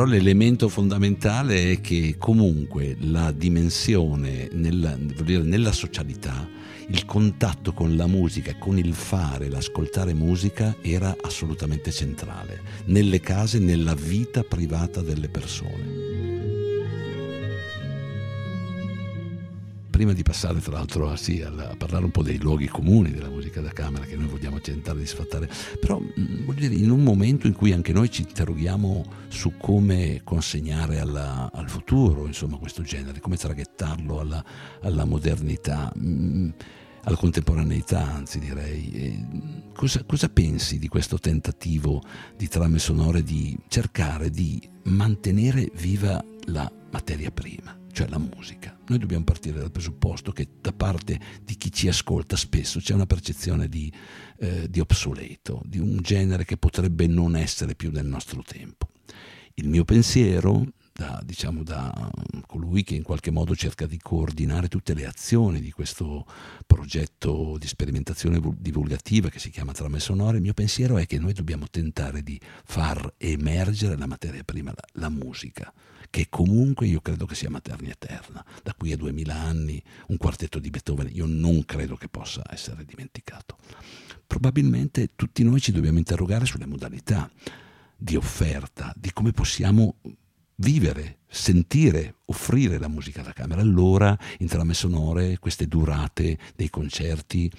Però 0.00 0.12
l'elemento 0.12 0.70
fondamentale 0.70 1.72
è 1.72 1.80
che 1.82 2.14
comunque 2.16 2.96
la 3.00 3.32
dimensione 3.32 4.48
nella, 4.52 4.96
nella 4.96 5.72
socialità, 5.72 6.48
il 6.88 7.04
contatto 7.04 7.74
con 7.74 7.96
la 7.96 8.06
musica, 8.06 8.56
con 8.56 8.78
il 8.78 8.94
fare, 8.94 9.50
l'ascoltare 9.50 10.14
musica 10.14 10.74
era 10.80 11.14
assolutamente 11.20 11.90
centrale, 11.90 12.62
nelle 12.86 13.20
case, 13.20 13.58
nella 13.58 13.94
vita 13.94 14.42
privata 14.42 15.02
delle 15.02 15.28
persone. 15.28 16.09
Prima 20.00 20.14
di 20.14 20.22
passare 20.22 20.60
tra 20.60 20.72
l'altro 20.72 21.10
a, 21.10 21.16
sì, 21.16 21.42
a, 21.42 21.74
parlare 21.76 22.06
un 22.06 22.10
po' 22.10 22.22
dei 22.22 22.38
luoghi 22.38 22.66
comuni 22.68 23.10
della 23.10 23.28
musica 23.28 23.60
da 23.60 23.68
camera 23.68 24.06
che 24.06 24.16
noi 24.16 24.28
vogliamo 24.28 24.58
tentare 24.58 24.98
di 24.98 25.04
sfattare, 25.04 25.46
però 25.78 26.00
mm, 26.00 26.46
voglio 26.46 26.68
dire, 26.68 26.74
in 26.74 26.90
un 26.90 27.02
momento 27.02 27.46
in 27.46 27.52
cui 27.52 27.72
anche 27.72 27.92
noi 27.92 28.10
ci 28.10 28.22
interroghiamo 28.22 29.04
su 29.28 29.58
come 29.58 30.22
consegnare 30.24 31.00
alla, 31.00 31.50
al 31.52 31.68
futuro 31.68 32.24
insomma, 32.24 32.56
questo 32.56 32.80
genere, 32.80 33.20
come 33.20 33.36
traghettarlo 33.36 34.20
alla, 34.20 34.42
alla 34.80 35.04
modernità, 35.04 35.92
mh, 35.94 36.08
mm, 36.08 36.48
alla 37.02 37.16
contemporaneità, 37.16 38.00
anzi 38.00 38.38
direi. 38.38 39.68
Cosa, 39.74 40.02
cosa, 40.04 40.30
pensi 40.30 40.78
di 40.78 40.88
questo 40.88 41.18
tentativo 41.18 42.02
di 42.38 42.48
trame 42.48 42.78
sonore 42.78 43.22
di 43.22 43.54
cercare 43.68 44.30
di 44.30 44.66
mantenere 44.84 45.70
viva 45.74 46.24
la 46.46 46.72
materia 46.90 47.30
prima? 47.30 47.79
Cioè 48.00 48.08
la 48.08 48.18
musica. 48.18 48.78
Noi 48.86 48.98
dobbiamo 48.98 49.24
partire 49.24 49.58
dal 49.58 49.70
presupposto 49.70 50.32
che 50.32 50.48
da 50.62 50.72
parte 50.72 51.20
di 51.44 51.54
chi 51.56 51.70
ci 51.70 51.86
ascolta 51.86 52.34
spesso 52.34 52.80
c'è 52.80 52.94
una 52.94 53.04
percezione 53.04 53.68
di, 53.68 53.92
eh, 54.38 54.70
di 54.70 54.80
obsoleto, 54.80 55.60
di 55.66 55.78
un 55.78 55.98
genere 56.00 56.46
che 56.46 56.56
potrebbe 56.56 57.06
non 57.06 57.36
essere 57.36 57.74
più 57.74 57.90
del 57.90 58.06
nostro 58.06 58.42
tempo. 58.42 58.88
Il 59.52 59.68
mio 59.68 59.84
pensiero, 59.84 60.64
da, 60.94 61.20
diciamo, 61.22 61.62
da 61.62 62.10
colui 62.46 62.84
che 62.84 62.94
in 62.94 63.02
qualche 63.02 63.30
modo 63.30 63.54
cerca 63.54 63.84
di 63.84 63.98
coordinare 63.98 64.68
tutte 64.68 64.94
le 64.94 65.04
azioni 65.04 65.60
di 65.60 65.70
questo 65.70 66.24
progetto 66.66 67.56
di 67.58 67.66
sperimentazione 67.66 68.40
divulgativa 68.56 69.28
che 69.28 69.38
si 69.38 69.50
chiama 69.50 69.72
Trame 69.72 70.00
Sonore, 70.00 70.38
il 70.38 70.42
mio 70.42 70.54
pensiero 70.54 70.96
è 70.96 71.04
che 71.04 71.18
noi 71.18 71.34
dobbiamo 71.34 71.66
tentare 71.70 72.22
di 72.22 72.40
far 72.64 73.12
emergere 73.18 73.98
la 73.98 74.06
materia 74.06 74.42
prima, 74.42 74.72
la, 74.74 75.00
la 75.02 75.10
musica 75.10 75.70
che 76.10 76.26
comunque 76.28 76.86
io 76.86 77.00
credo 77.00 77.24
che 77.24 77.36
sia 77.36 77.48
materna 77.48 77.88
eterna. 77.88 78.44
Da 78.62 78.74
qui 78.74 78.92
a 78.92 78.96
duemila 78.96 79.34
anni 79.34 79.82
un 80.08 80.16
quartetto 80.16 80.58
di 80.58 80.68
Beethoven 80.68 81.08
io 81.12 81.24
non 81.26 81.64
credo 81.64 81.96
che 81.96 82.08
possa 82.08 82.42
essere 82.50 82.84
dimenticato. 82.84 83.56
Probabilmente 84.26 85.10
tutti 85.14 85.42
noi 85.44 85.60
ci 85.60 85.72
dobbiamo 85.72 85.98
interrogare 85.98 86.46
sulle 86.46 86.66
modalità 86.66 87.30
di 87.96 88.16
offerta, 88.16 88.92
di 88.96 89.12
come 89.12 89.30
possiamo 89.30 89.96
vivere, 90.56 91.18
sentire, 91.28 92.16
offrire 92.26 92.78
la 92.78 92.88
musica 92.88 93.22
da 93.22 93.32
camera. 93.32 93.60
Allora, 93.60 94.16
in 94.38 94.46
trame 94.46 94.74
sonore, 94.74 95.38
queste 95.38 95.66
durate 95.66 96.38
dei 96.54 96.70
concerti 96.70 97.50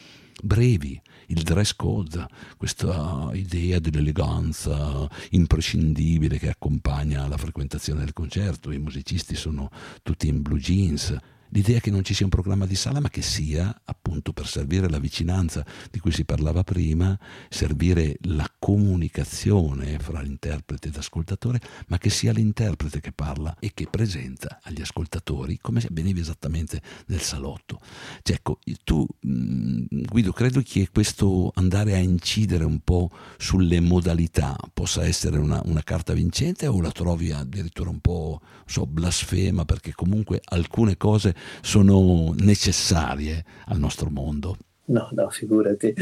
brevi, 0.44 1.00
il 1.32 1.44
dress 1.44 1.74
code, 1.76 2.28
questa 2.58 3.30
idea 3.34 3.80
dell'eleganza 3.80 5.08
imprescindibile 5.32 6.38
che 6.38 6.50
accompagna 6.50 7.28
la 7.28 7.38
frequentazione 7.38 8.02
del 8.02 8.14
concerto, 8.14 8.72
i 8.72 8.80
musicisti 8.80 9.36
sono 9.36 9.70
tutti 10.04 10.28
in 10.28 10.42
blue 10.42 10.60
jeans, 10.60 11.16
l'idea 11.52 11.80
che 11.80 11.92
non 11.92 12.04
ci 12.04 12.14
sia 12.14 12.26
un 12.26 12.32
programma 12.32 12.66
di 12.66 12.76
sala, 12.76 13.00
ma 13.00 13.10
che 13.10 13.22
sia 13.22 13.82
appunto 13.86 14.34
per 14.34 14.48
servire 14.48 14.90
la 14.90 15.00
vicinanza 15.00 15.66
di 15.90 16.00
cui 16.00 16.12
si 16.12 16.26
parlava 16.26 16.64
prima, 16.64 17.18
servire 17.50 18.18
la 18.24 18.50
comunicazione 18.60 20.00
fra 20.00 20.22
l'interprete 20.22 20.90
ed 20.90 20.98
ascoltatore, 20.98 21.60
ma 21.88 21.98
che 21.98 22.10
sia 22.10 22.32
l'interprete 22.32 23.00
che 23.00 23.12
parla 23.12 23.56
e 23.60 23.72
che 23.74 23.88
presenta 23.90 24.60
agli 24.64 24.82
ascoltatori 24.82 25.60
come 25.62 25.80
se 25.80 25.88
avveniva 25.88 26.20
esattamente 26.20 26.82
nel 27.08 27.22
salotto. 27.22 27.80
Cioè, 28.22 28.36
ecco, 28.36 28.60
tu 28.84 29.06
mm, 29.26 29.86
Guido, 30.10 30.32
credo 30.32 30.62
che 30.62 30.90
questo 30.92 31.52
andare 31.56 31.94
a 31.96 32.00
incidere 32.00 32.64
un 32.64 32.80
po' 32.80 33.10
sulle 33.38 33.80
modalità 33.80 34.56
possa 34.74 35.06
essere 35.06 35.38
una, 35.38 35.62
una 35.66 35.84
carta 35.84 36.14
vincente 36.14 36.68
o 36.68 36.80
la 36.82 36.92
trovi 36.92 37.32
addirittura 37.32 37.90
un 37.90 38.00
po' 38.00 38.42
so, 38.66 38.86
blasfema 38.86 39.66
perché 39.66 39.94
comunque 39.94 40.42
alcune 40.44 40.98
cose 40.98 41.36
sono 41.62 42.34
necessarie 42.38 43.44
al 43.66 43.80
nostro 43.80 44.10
mondo. 44.10 44.58
No, 44.92 45.10
no, 45.14 45.30
figurati. 45.30 45.94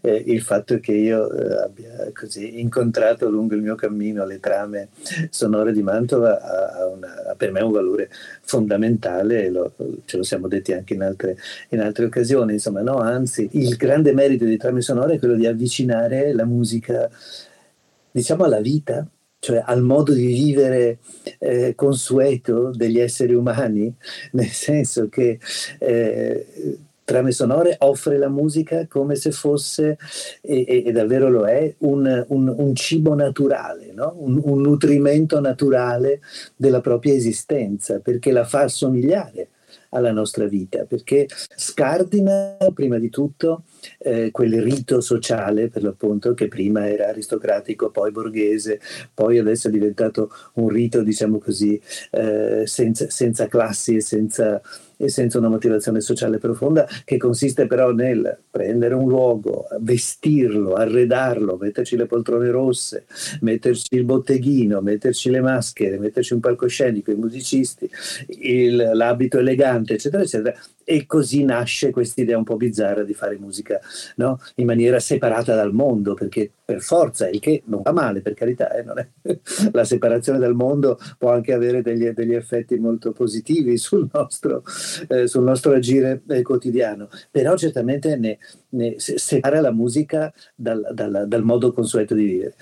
Eh, 0.00 0.24
il 0.26 0.40
fatto 0.40 0.78
che 0.78 0.92
io 0.92 1.32
eh, 1.32 1.64
abbia 1.64 2.10
così 2.12 2.60
incontrato 2.60 3.28
lungo 3.28 3.54
il 3.54 3.62
mio 3.62 3.74
cammino 3.74 4.24
le 4.24 4.38
trame 4.38 4.88
sonore 5.30 5.72
di 5.72 5.82
Mantova 5.82 6.40
ha, 6.40 6.82
ha, 6.82 6.86
una, 6.86 7.30
ha 7.30 7.34
per 7.34 7.50
me 7.50 7.60
un 7.60 7.72
valore 7.72 8.08
fondamentale, 8.42 9.50
lo, 9.50 9.72
ce 10.04 10.16
lo 10.16 10.22
siamo 10.22 10.46
detti 10.48 10.72
anche 10.72 10.94
in 10.94 11.02
altre, 11.02 11.36
in 11.70 11.80
altre 11.80 12.04
occasioni, 12.04 12.52
insomma, 12.52 12.82
no, 12.82 12.98
anzi, 12.98 13.48
il 13.52 13.74
grande 13.76 14.12
merito 14.12 14.44
di 14.44 14.56
trame 14.56 14.80
sonore 14.80 15.14
è 15.14 15.18
quello 15.18 15.34
di 15.34 15.46
avvicinare 15.46 16.32
la 16.32 16.44
musica, 16.44 17.10
diciamo, 18.10 18.44
alla 18.44 18.60
vita, 18.60 19.06
cioè 19.38 19.62
al 19.64 19.82
modo 19.82 20.12
di 20.12 20.26
vivere 20.26 20.98
eh, 21.38 21.74
consueto 21.74 22.70
degli 22.70 22.98
esseri 22.98 23.34
umani, 23.34 23.94
nel 24.32 24.48
senso 24.48 25.08
che 25.08 25.38
eh, 25.78 26.46
trame 27.06 27.30
sonore 27.30 27.76
offre 27.80 28.18
la 28.18 28.28
musica 28.28 28.86
come 28.88 29.14
se 29.14 29.30
fosse, 29.30 29.96
e, 30.40 30.82
e 30.84 30.92
davvero 30.92 31.30
lo 31.30 31.46
è, 31.46 31.72
un, 31.78 32.24
un, 32.28 32.54
un 32.54 32.74
cibo 32.74 33.14
naturale, 33.14 33.92
no? 33.92 34.14
un, 34.18 34.40
un, 34.42 34.60
nutrimento 34.60 35.38
naturale 35.40 36.20
della 36.56 36.80
propria 36.80 37.14
esistenza, 37.14 38.00
perché 38.00 38.32
la 38.32 38.44
fa 38.44 38.62
assomigliare 38.62 39.50
alla 39.90 40.10
nostra 40.10 40.46
vita, 40.46 40.84
perché 40.84 41.28
scardina 41.54 42.56
prima 42.74 42.98
di 42.98 43.08
tutto 43.08 43.62
eh, 43.98 44.30
quel 44.30 44.62
rito 44.62 45.00
sociale, 45.00 45.68
per 45.68 45.82
l'appunto, 45.82 46.34
che 46.34 46.48
prima 46.48 46.88
era 46.88 47.08
aristocratico, 47.08 47.90
poi 47.90 48.10
borghese, 48.10 48.80
poi 49.12 49.38
adesso 49.38 49.68
è 49.68 49.70
diventato 49.70 50.30
un 50.54 50.68
rito, 50.68 51.02
diciamo 51.02 51.38
così, 51.38 51.80
eh, 52.12 52.62
senza, 52.66 53.08
senza 53.10 53.46
classi 53.48 53.96
e 53.96 54.00
senza 54.00 54.60
e 54.96 55.08
senza 55.08 55.38
una 55.38 55.48
motivazione 55.48 56.00
sociale 56.00 56.38
profonda 56.38 56.86
che 57.04 57.16
consiste 57.16 57.66
però 57.66 57.92
nel 57.92 58.38
prendere 58.50 58.94
un 58.94 59.08
luogo, 59.08 59.66
vestirlo, 59.80 60.74
arredarlo, 60.74 61.58
metterci 61.60 61.96
le 61.96 62.06
poltrone 62.06 62.50
rosse, 62.50 63.06
metterci 63.40 63.94
il 63.94 64.04
botteghino, 64.04 64.80
metterci 64.80 65.30
le 65.30 65.40
maschere, 65.40 65.98
metterci 65.98 66.32
un 66.32 66.40
palcoscenico, 66.40 67.10
i 67.10 67.16
musicisti, 67.16 67.88
il, 68.40 68.90
l'abito 68.94 69.38
elegante, 69.38 69.94
eccetera, 69.94 70.22
eccetera. 70.22 70.58
E 70.88 71.04
così 71.04 71.42
nasce 71.42 71.90
questa 71.90 72.20
idea 72.20 72.38
un 72.38 72.44
po' 72.44 72.56
bizzarra 72.56 73.02
di 73.02 73.12
fare 73.12 73.36
musica 73.38 73.80
no? 74.16 74.40
in 74.54 74.66
maniera 74.66 75.00
separata 75.00 75.56
dal 75.56 75.72
mondo, 75.72 76.14
perché 76.14 76.52
per 76.66 76.82
forza, 76.82 77.28
il 77.28 77.38
che 77.38 77.62
non 77.66 77.82
va 77.82 77.92
male, 77.92 78.22
per 78.22 78.34
carità, 78.34 78.72
eh, 78.72 78.82
è... 78.82 79.38
la 79.70 79.84
separazione 79.84 80.40
dal 80.40 80.56
mondo 80.56 80.98
può 81.16 81.30
anche 81.30 81.52
avere 81.52 81.80
degli, 81.80 82.08
degli 82.08 82.34
effetti 82.34 82.76
molto 82.76 83.12
positivi 83.12 83.78
sul 83.78 84.10
nostro, 84.12 84.64
eh, 85.08 85.28
sul 85.28 85.44
nostro 85.44 85.72
agire 85.72 86.22
eh, 86.28 86.42
quotidiano, 86.42 87.08
però 87.30 87.56
certamente 87.56 88.16
ne, 88.16 88.38
ne 88.70 88.96
separa 88.98 89.60
la 89.60 89.70
musica 89.70 90.34
dal, 90.56 90.88
dal, 90.92 91.26
dal 91.28 91.44
modo 91.44 91.72
consueto 91.72 92.16
di 92.16 92.24
vivere. 92.24 92.54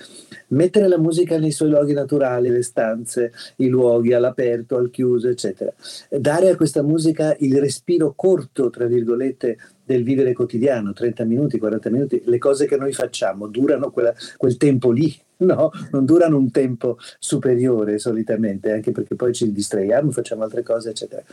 Mettere 0.49 0.87
la 0.87 0.99
musica 0.99 1.39
nei 1.39 1.51
suoi 1.51 1.69
luoghi 1.69 1.93
naturali, 1.93 2.49
le 2.49 2.61
stanze, 2.61 3.31
i 3.55 3.67
luoghi 3.69 4.13
all'aperto, 4.13 4.77
al 4.77 4.91
chiuso, 4.91 5.29
eccetera. 5.29 5.73
Dare 6.11 6.49
a 6.49 6.55
questa 6.55 6.83
musica 6.83 7.35
il 7.39 7.59
respiro 7.59 8.13
corto, 8.15 8.69
tra 8.69 8.85
virgolette, 8.85 9.57
del 9.85 10.03
vivere 10.03 10.33
quotidiano, 10.33 10.93
30 10.93 11.23
minuti, 11.25 11.59
40 11.59 11.89
minuti, 11.89 12.21
le 12.25 12.37
cose 12.37 12.65
che 12.65 12.75
noi 12.75 12.91
facciamo 12.91 13.47
durano 13.47 13.91
quella, 13.91 14.13
quel 14.37 14.57
tempo 14.57 14.91
lì, 14.91 15.15
no? 15.45 15.71
Non 15.91 16.05
durano 16.05 16.37
un 16.37 16.51
tempo 16.51 16.97
superiore 17.19 17.97
solitamente, 17.97 18.71
anche 18.71 18.91
perché 18.91 19.15
poi 19.15 19.33
ci 19.33 19.51
distraiamo, 19.51 20.11
facciamo 20.11 20.43
altre 20.43 20.63
cose, 20.63 20.89
eccetera. 20.89 21.23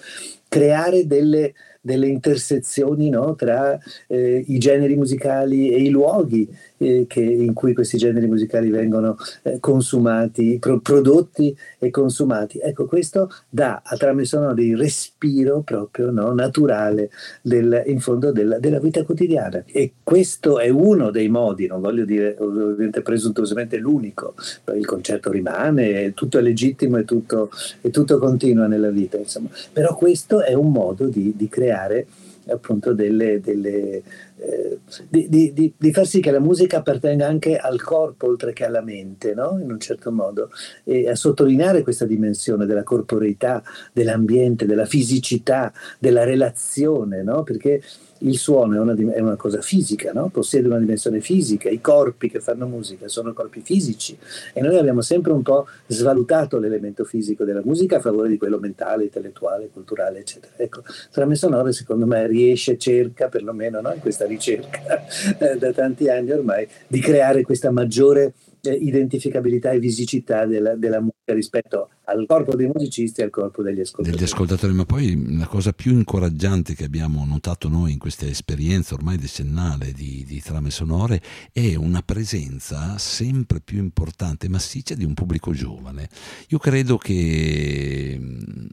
Creare 0.49 1.07
delle, 1.07 1.55
delle 1.81 2.07
intersezioni 2.07 3.11
no? 3.11 3.35
tra 3.35 3.79
eh, 4.07 4.45
i 4.47 4.59
generi 4.59 4.95
musicali 4.97 5.71
e 5.71 5.83
i 5.83 5.89
luoghi 5.89 6.49
eh, 6.79 7.07
che, 7.09 7.21
in 7.21 7.53
cui 7.53 7.75
questi 7.75 7.97
generi 7.97 8.27
musicali 8.27 8.71
vengono 8.71 9.17
eh, 9.43 9.59
consumati, 9.59 10.59
pro- 10.61 10.81
prodotti 10.81 11.55
e 11.79 11.91
consumati. 11.91 12.59
Ecco, 12.59 12.87
questo 12.87 13.31
dà 13.49 13.83
a 13.85 13.97
trame 13.97 14.25
sonore 14.25 14.63
il 14.63 14.77
respiro 14.77 15.63
proprio 15.63 16.11
no? 16.11 16.33
naturale 16.33 17.11
del, 17.43 17.83
in 17.87 17.99
fondo 17.99 18.31
della, 18.31 18.59
della, 18.59 18.79
vita 18.79 19.03
quotidiana. 19.03 19.65
E 19.67 19.95
questo 20.03 20.61
è 20.61 20.69
uno 20.69 21.11
dei 21.11 21.29
modi, 21.29 21.67
non 21.67 21.81
voglio 21.81 22.05
dire 22.05 22.37
ovviamente 22.39 23.03
presuntuosamente 23.03 23.77
l'unico, 23.77 23.92
il 23.99 24.87
concerto 24.87 25.31
rimane, 25.31 26.15
tutto 26.15 26.39
è 26.39 26.41
legittimo 26.43 26.97
e 26.99 27.05
tutto, 27.05 27.51
tutto 27.91 28.19
continua 28.19 28.67
nella 28.67 28.91
vita, 28.91 29.19
insomma. 29.19 29.49
però 29.73 29.95
questo 29.95 30.43
è 30.43 30.55
un 30.55 30.71
modo 30.71 31.07
di, 31.07 31.35
di 31.37 31.49
creare 31.49 32.07
appunto 32.49 32.93
delle, 32.93 33.41
delle 33.41 34.03
eh, 34.45 34.81
di, 35.09 35.29
di, 35.29 35.73
di, 35.77 35.93
far 35.93 36.07
sì 36.07 36.21
che 36.21 36.33
la 36.33 36.41
musica 36.41 36.79
appartenga 36.79 37.27
anche 37.27 37.57
al 37.57 37.81
corpo 37.81 38.27
oltre 38.27 38.53
che 38.53 38.65
alla 38.65 38.81
mente, 38.81 39.35
no? 39.35 39.59
in 39.63 39.71
un 39.71 39.79
certo 39.79 40.11
modo, 40.11 40.51
e 40.83 41.09
a 41.09 41.15
sottolineare 41.15 41.83
questa 41.83 42.07
dimensione 42.07 42.67
della 42.67 42.83
corporeità, 42.83 43.63
dell'ambiente, 43.93 44.67
della 44.67 44.87
fisicità, 44.87 45.73
della 46.01 46.25
relazione, 46.25 47.23
no? 47.23 47.45
perché 47.45 47.81
il 48.23 48.39
suono 48.39 48.77
è 48.77 48.79
una, 48.79 48.95
è 48.95 49.21
una 49.21 49.37
cosa 49.37 49.61
fisica, 49.61 50.13
no? 50.13 50.29
possiede 50.29 50.69
una 50.69 50.79
dimensione 50.79 51.21
fisica, 51.21 51.69
i 51.69 51.81
corpi 51.81 52.31
che 52.31 52.41
fanno 52.41 52.67
musica 52.67 53.09
sono 53.09 53.33
corpi 53.33 53.61
fisici 53.61 54.17
e 54.53 54.61
noi 54.61 54.77
abbiamo 54.77 55.01
sempre 55.01 55.33
un 55.33 55.43
po' 55.43 55.67
svalutato 55.87 56.59
l'elemento 56.59 57.05
fisico 57.05 57.45
della 57.45 57.63
musica 57.65 57.97
a 57.97 58.01
favore 58.01 58.29
di 58.29 58.39
quello 58.39 58.59
mentale, 58.59 59.05
intellettuale, 59.05 59.71
culturale, 59.73 60.21
eccetera. 60.21 60.53
Ecco, 60.57 60.83
Trame 61.11 61.35
Sonore 61.35 61.73
secondo 61.73 62.07
me 62.07 62.27
riesce, 62.27 62.79
cerca 62.79 63.29
perlomeno 63.29 63.81
no? 63.81 63.93
in 63.93 64.01
questa 64.01 64.27
ricerca 64.27 65.05
eh, 65.39 65.57
da 65.57 65.73
tanti 65.73 66.09
anni 66.09 66.31
ormai 66.31 66.67
di 66.87 67.01
creare 67.01 67.43
questa 67.43 67.71
maggiore 67.71 68.35
eh, 68.63 68.73
identificabilità 68.73 69.71
e 69.71 69.81
fisicità 69.81 70.47
della, 70.47 70.75
della 70.77 71.01
musica 71.01 71.35
rispetto 71.35 71.89
al 72.05 72.27
corpo 72.27 72.57
dei 72.57 72.67
musicisti 72.67 73.21
e 73.21 73.25
al 73.25 73.31
corpo 73.31 73.63
degli 73.63 73.81
ascoltatori. 73.81 74.17
Degli 74.17 74.25
ascoltatori, 74.25 74.73
ma 74.73 74.85
poi 74.85 75.37
la 75.37 75.47
cosa 75.47 75.73
più 75.73 75.93
incoraggiante 75.93 76.75
che 76.75 76.85
abbiamo 76.85 77.25
notato 77.25 77.69
noi 77.69 77.93
in 77.93 77.99
questa 77.99 78.27
esperienza 78.27 78.95
ormai 78.95 79.19
decennale 79.19 79.93
di, 79.93 80.25
di 80.27 80.41
trame 80.41 80.71
sonore 80.71 81.23
è 81.53 81.75
una 81.77 82.03
presenza 82.03 82.99
sempre 82.99 83.61
più 83.61 83.79
importante 83.79 84.47
e 84.47 84.49
massiccia 84.49 84.95
di 84.95 85.05
un 85.05 85.15
pubblico 85.15 85.53
giovane. 85.53 86.09
Io 86.49 86.59
credo 86.59 86.99
che 86.99 88.21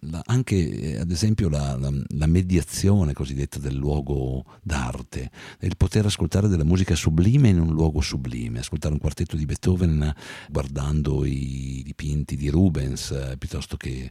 la, 0.01 0.21
anche 0.25 0.97
ad 0.99 1.11
esempio 1.11 1.49
la, 1.49 1.77
la, 1.77 1.91
la, 2.07 2.27
mediazione 2.27 3.13
cosiddetta 3.13 3.59
del 3.59 3.75
luogo 3.75 4.43
d'arte, 4.63 5.29
il 5.61 5.77
poter 5.77 6.05
ascoltare 6.05 6.47
della 6.47 6.63
musica 6.63 6.95
sublime 6.95 7.49
in 7.49 7.59
un 7.59 7.73
luogo 7.73 8.01
sublime, 8.01 8.59
ascoltare 8.59 8.93
un 8.93 8.99
quartetto 8.99 9.35
di 9.35 9.45
Beethoven 9.45 10.13
guardando 10.49 11.25
i 11.25 11.81
dipinti 11.85 12.35
di 12.35 12.49
Rubens 12.49 13.17
eh, 13.19 13.37
piuttosto 13.37 13.77
che 13.77 14.09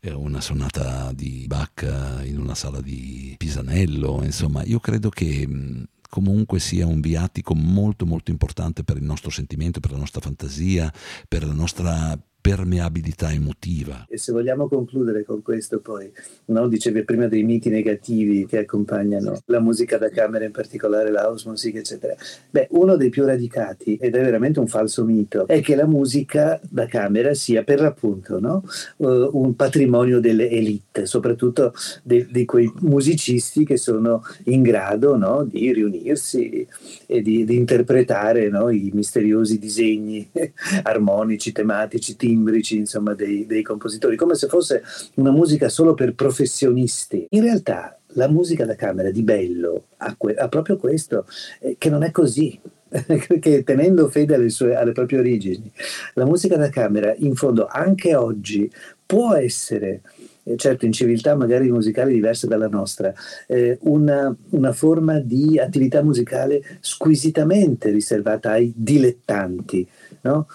eh, 0.00 0.12
una 0.12 0.40
sonata 0.40 1.12
di 1.12 1.44
Bach 1.46 1.82
eh, 1.82 2.26
in 2.26 2.38
una 2.38 2.54
sala 2.54 2.80
di 2.80 3.34
Pisanello, 3.38 4.22
insomma, 4.24 4.62
io 4.64 4.80
credo 4.80 5.08
che 5.08 5.46
mm, 5.46 5.82
comunque 6.08 6.58
sia 6.58 6.86
un 6.86 7.00
viatico 7.00 7.54
molto 7.54 8.06
molto 8.06 8.30
importante 8.30 8.82
per 8.82 8.96
il 8.96 9.04
nostro 9.04 9.30
sentimento, 9.30 9.80
per 9.80 9.92
la 9.92 9.98
nostra 9.98 10.20
fantasia, 10.20 10.92
per 11.28 11.46
la 11.46 11.52
nostra 11.52 12.18
permeabilità 12.40 13.32
emotiva. 13.32 14.06
E 14.08 14.16
se 14.16 14.32
vogliamo 14.32 14.68
concludere 14.68 15.24
con 15.24 15.42
questo 15.42 15.80
poi, 15.80 16.10
no? 16.46 16.68
dicevi 16.68 17.04
prima 17.04 17.26
dei 17.26 17.42
miti 17.42 17.68
negativi 17.68 18.46
che 18.46 18.58
accompagnano 18.58 19.38
la 19.46 19.60
musica 19.60 19.98
da 19.98 20.08
camera, 20.08 20.44
in 20.44 20.52
particolare 20.52 21.10
la 21.10 21.28
house 21.28 21.48
music, 21.48 21.76
eccetera. 21.76 22.14
Beh, 22.50 22.68
uno 22.70 22.96
dei 22.96 23.10
più 23.10 23.24
radicati, 23.24 23.96
ed 23.96 24.14
è 24.14 24.22
veramente 24.22 24.60
un 24.60 24.66
falso 24.66 25.04
mito, 25.04 25.46
è 25.46 25.60
che 25.60 25.74
la 25.74 25.86
musica 25.86 26.60
da 26.62 26.86
camera 26.86 27.34
sia 27.34 27.64
per 27.64 27.80
l'appunto 27.80 28.40
no? 28.40 28.64
uh, 28.96 29.30
un 29.32 29.54
patrimonio 29.54 30.20
delle 30.20 30.48
elite, 30.48 31.06
soprattutto 31.06 31.74
di 32.02 32.44
quei 32.44 32.72
musicisti 32.80 33.64
che 33.64 33.76
sono 33.76 34.22
in 34.44 34.62
grado 34.62 35.16
no? 35.16 35.44
di 35.44 35.72
riunirsi 35.72 36.66
e 37.06 37.22
di, 37.22 37.44
di 37.44 37.56
interpretare 37.56 38.46
i 38.46 38.90
misteriosi 38.92 39.58
disegni 39.58 40.28
armonici, 40.84 41.52
tematici, 41.52 42.16
timbrici, 42.28 42.76
insomma, 42.76 43.14
dei, 43.14 43.46
dei 43.46 43.62
compositori, 43.62 44.16
come 44.16 44.34
se 44.34 44.48
fosse 44.48 44.82
una 45.14 45.30
musica 45.30 45.68
solo 45.68 45.94
per 45.94 46.14
professionisti. 46.14 47.26
In 47.30 47.42
realtà 47.42 47.98
la 48.12 48.28
musica 48.28 48.64
da 48.64 48.74
camera 48.74 49.10
di 49.10 49.22
bello 49.22 49.84
ha, 49.98 50.14
que- 50.16 50.34
ha 50.34 50.48
proprio 50.48 50.76
questo, 50.76 51.26
eh, 51.60 51.76
che 51.78 51.88
non 51.88 52.02
è 52.02 52.10
così. 52.10 52.60
che 53.40 53.64
tenendo 53.64 54.08
fede 54.08 54.34
alle, 54.34 54.48
sue, 54.48 54.74
alle 54.74 54.92
proprie 54.92 55.18
origini, 55.18 55.70
la 56.14 56.24
musica 56.24 56.56
da 56.56 56.70
camera 56.70 57.14
in 57.18 57.34
fondo 57.34 57.66
anche 57.66 58.14
oggi 58.14 58.70
può 59.04 59.34
essere 59.34 60.00
eh, 60.48 60.56
certo 60.56 60.86
in 60.86 60.92
civiltà 60.92 61.34
magari 61.34 61.70
musicali 61.70 62.14
diverse 62.14 62.46
dalla 62.46 62.68
nostra, 62.68 63.12
eh, 63.46 63.76
una, 63.82 64.34
una, 64.50 64.72
forma 64.72 65.18
di 65.18 65.58
attività 65.58 66.02
musicale 66.02 66.62
squisitamente 66.80 67.90
riservata 67.90 68.52
ai 68.52 68.72
dilettanti, 68.74 69.86
no? 70.22 70.46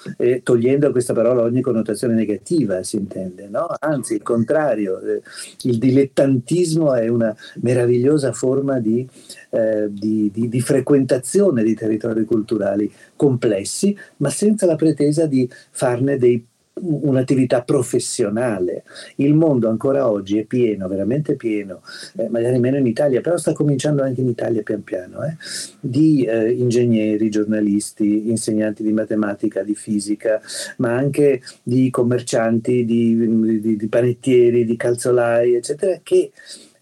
togliendo 0.43 0.91
questa 0.91 1.13
parola 1.13 1.43
ogni 1.43 1.62
connotazione 1.62 2.13
negativa, 2.13 2.84
si 2.84 2.97
intende, 2.97 3.47
no? 3.47 3.67
anzi 3.80 4.15
il 4.15 4.21
contrario, 4.21 4.99
eh, 5.02 5.21
il 5.63 5.78
dilettantismo 5.78 6.93
è 6.93 7.08
una 7.08 7.36
meravigliosa 7.62 8.32
forma 8.32 8.80
di, 8.80 9.08
eh, 9.49 9.88
di, 9.89 10.30
di, 10.34 10.49
di 10.49 10.62
frequentazione 10.62 11.63
di 11.63 11.76
territori 11.76 12.26
culturali 12.26 12.91
complessi, 13.15 13.97
ma 14.17 14.30
senza 14.30 14.65
la 14.65 14.76
pretesa 14.76 15.26
di 15.26 15.49
farne 15.71 16.17
dei 16.17 16.45
un'attività 16.82 17.62
professionale. 17.62 18.84
Il 19.18 19.34
mondo 19.34 19.70
ancora 19.70 20.10
oggi 20.10 20.38
è 20.38 20.44
pieno, 20.44 20.88
veramente 20.88 21.36
pieno, 21.36 21.82
eh, 22.18 22.30
magari 22.30 22.60
meno 22.60 22.78
in 22.78 22.88
Italia, 22.88 23.22
però 23.22 23.38
sta 23.38 23.54
cominciando 23.54 24.04
anche 24.04 24.22
in 24.22 24.28
Italia 24.28 24.64
pian 24.64 24.84
piano, 24.84 25.24
eh, 25.24 25.36
di 25.80 26.24
eh, 26.24 26.52
ingegneri, 26.52 27.30
giornalisti, 27.30 28.30
insegnanti 28.30 28.84
di 28.84 28.92
matematica, 28.92 29.64
di 29.64 29.76
fisica, 29.76 30.42
ma 30.78 30.96
anche 30.96 31.42
di 31.62 31.90
commercianti, 31.90 32.86
di, 32.86 33.60
di, 33.62 33.76
di 33.76 33.88
panettieri, 33.88 34.66
di 34.66 34.76
calzolai, 34.76 35.56
eccetera, 35.56 36.00
che 36.02 36.32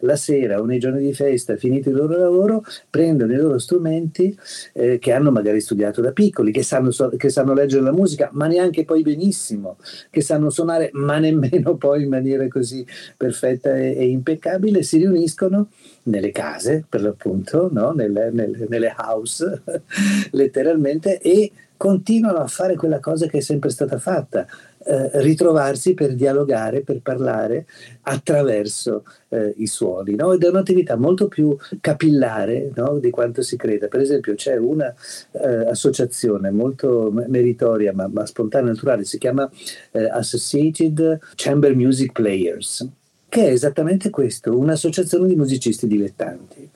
la 0.02 0.16
sera 0.16 0.60
o 0.60 0.66
nei 0.66 0.80
giorni 0.80 1.02
di 1.02 1.14
festa, 1.14 1.56
finito 1.56 1.90
il 1.90 1.96
loro 1.96 2.18
lavoro, 2.18 2.64
prendono 2.90 3.34
i 3.34 3.38
loro 3.38 3.58
strumenti 3.58 4.38
eh, 4.74 5.00
che 5.00 5.12
hanno 5.12 5.32
magari 5.32 5.62
studiato 5.62 6.02
da 6.02 6.12
piccoli, 6.12 6.52
che 6.52 6.64
sanno, 6.64 6.92
che 7.18 7.30
sanno, 7.30 7.54
leggere 7.54 7.84
la 7.84 7.92
musica, 7.92 8.30
ma 8.34 8.48
neanche 8.48 8.86
poi 8.86 9.02
benissimo, 9.02 9.78
che 10.10 10.22
sanno 10.22 10.50
suonare, 10.50 10.90
ma 10.94 11.18
nemmeno 11.20 11.76
poi 11.76 12.04
in 12.04 12.10
maniera 12.10 12.48
così 12.48 12.86
perfetta 13.18 13.76
e, 13.76 13.96
e 13.98 14.08
impeccabile, 14.08 14.84
si 14.84 14.98
riuniscono 14.98 15.70
nelle 16.04 16.32
case, 16.32 16.86
per 16.88 17.02
l'appunto, 17.02 17.70
no? 17.72 17.92
nelle, 17.92 18.32
nelle, 18.32 18.66
nelle 18.68 18.96
house, 18.98 19.62
letteralmente, 20.32 21.20
e 21.20 21.52
continuano 21.78 22.38
a 22.38 22.48
fare 22.48 22.76
quella 22.76 23.00
cosa 23.00 23.26
che 23.26 23.40
è 23.40 23.42
sempre 23.42 23.72
stata 23.72 23.98
fatta, 23.98 24.46
eh, 24.84 25.10
ritrovarsi 25.22 25.94
per 25.94 26.16
dialogare, 26.16 26.82
per 26.82 27.02
parlare 27.02 27.66
attraverso 28.02 29.04
eh, 29.30 29.54
i 29.58 29.68
suoni. 29.68 30.16
No? 30.16 30.34
Ed 30.34 30.44
è 30.44 30.50
un'attività 30.50 30.96
molto 30.96 31.28
più 31.28 31.56
capillare 31.80 32.72
no? 32.76 32.98
di 33.00 33.10
quanto 33.10 33.42
si 33.42 33.58
creda. 33.58 33.88
Per 33.88 34.00
esempio 34.00 34.36
c'è 34.36 34.58
un'associazione 34.58 36.48
eh, 36.48 36.52
molto 36.52 37.12
meritoria 37.12 37.94
ma, 37.94 38.08
ma, 38.08 38.26
spontanea 38.26 38.70
e 38.70 38.74
naturale, 38.74 39.04
si 39.04 39.18
chiama 39.18 39.50
eh, 39.92 40.06
Associated 40.06 41.20
Chamber 41.36 41.76
Music 41.76 42.12
Players 42.12 42.88
che 43.32 43.48
è 43.48 43.52
esattamente 43.52 44.10
questo, 44.10 44.58
un'associazione 44.58 45.26
di 45.26 45.38
musicisti 45.38 45.88
dilettanti. 45.88 46.70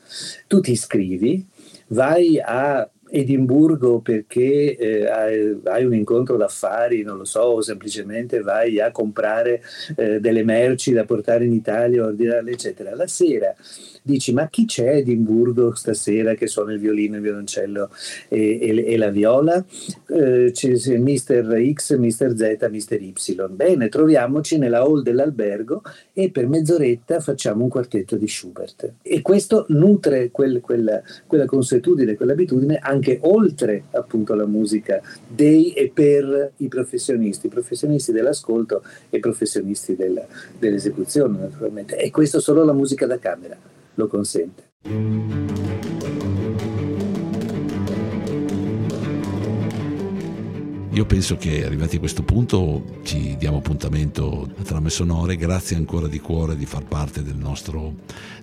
Tu 0.47 0.61
ti 0.61 0.71
iscrivi, 0.71 1.45
vai 1.87 2.39
a 2.39 2.89
Edimburgo 3.09 3.99
perché 3.99 4.75
eh, 4.75 5.07
hai, 5.07 5.59
hai, 5.63 5.85
un 5.85 5.93
incontro 5.93 6.37
d'affari, 6.37 7.03
non 7.03 7.17
lo 7.17 7.25
so, 7.25 7.41
o 7.41 7.61
semplicemente 7.61 8.41
vai 8.41 8.79
a 8.79 8.91
comprare 8.91 9.61
eh, 9.95 10.19
delle 10.19 10.43
merci 10.43 10.91
da 10.91 11.05
portare 11.05 11.45
in 11.45 11.53
Italia, 11.53 12.05
ordinarle, 12.05 12.51
eccetera. 12.51 12.95
La 12.95 13.07
sera 13.07 13.55
dici 14.05 14.33
ma 14.33 14.47
chi 14.49 14.65
c'è 14.65 14.97
Edimburgo 14.97 15.73
stasera 15.73 16.35
che 16.35 16.45
suona 16.45 16.73
il 16.73 16.79
violino, 16.79 17.15
il 17.15 17.23
violoncello 17.23 17.89
e, 18.27 18.59
e, 18.61 18.93
e 18.93 18.97
la 18.97 19.09
viola? 19.09 19.65
Eh, 20.07 20.51
c'è, 20.51 20.97
Mr. 20.97 21.73
X, 21.73 21.95
Mr. 21.97 22.35
Z, 22.35 22.69
Mr. 22.69 23.01
Y. 23.01 23.13
Bene, 23.49 23.89
troviamoci 23.89 24.57
nella 24.57 24.81
hall 24.81 25.01
dell'albergo 25.01 25.81
e 26.13 26.29
per 26.29 26.47
mezz'oretta 26.47 27.19
facciamo 27.19 27.63
un 27.63 27.69
quartetto 27.69 28.15
di 28.15 28.27
Schubert. 28.27 28.93
E 29.01 29.21
questo 29.21 29.65
nutre 29.69 30.29
quel, 30.31 30.61
quella, 30.61 31.01
quella 31.25 31.45
consuetudine, 31.45 32.15
quell'abitudine 32.15 32.77
anche 32.77 32.94
oltre 33.21 33.85
appunto 33.91 34.33
la 34.35 34.45
musica 34.45 35.01
dei 35.27 35.73
e 35.73 35.91
per 35.93 36.51
i 36.57 36.67
professionisti, 36.67 37.47
professionisti 37.47 38.11
dell'ascolto 38.11 38.83
e 39.09 39.19
professionisti 39.19 39.95
della, 39.95 40.25
dell'esecuzione 40.57 41.39
naturalmente. 41.39 41.97
E 41.97 42.11
questo 42.11 42.39
solo 42.39 42.63
la 42.63 42.73
musica 42.73 43.05
da 43.05 43.19
camera 43.19 43.57
lo 43.95 44.07
consente. 44.07 44.73
Io 50.95 51.05
penso 51.05 51.35
che 51.35 51.65
arrivati 51.65 51.97
a 51.97 51.99
questo 51.99 52.23
punto 52.23 53.01
ci 53.03 53.35
diamo 53.37 53.57
appuntamento 53.57 54.49
a 54.57 54.63
trame 54.63 54.89
sonore, 54.89 55.35
grazie 55.35 55.75
ancora 55.75 56.07
di 56.07 56.21
cuore 56.21 56.55
di 56.55 56.65
far 56.65 56.85
parte 56.85 57.21
del 57.21 57.35
nostro, 57.35 57.95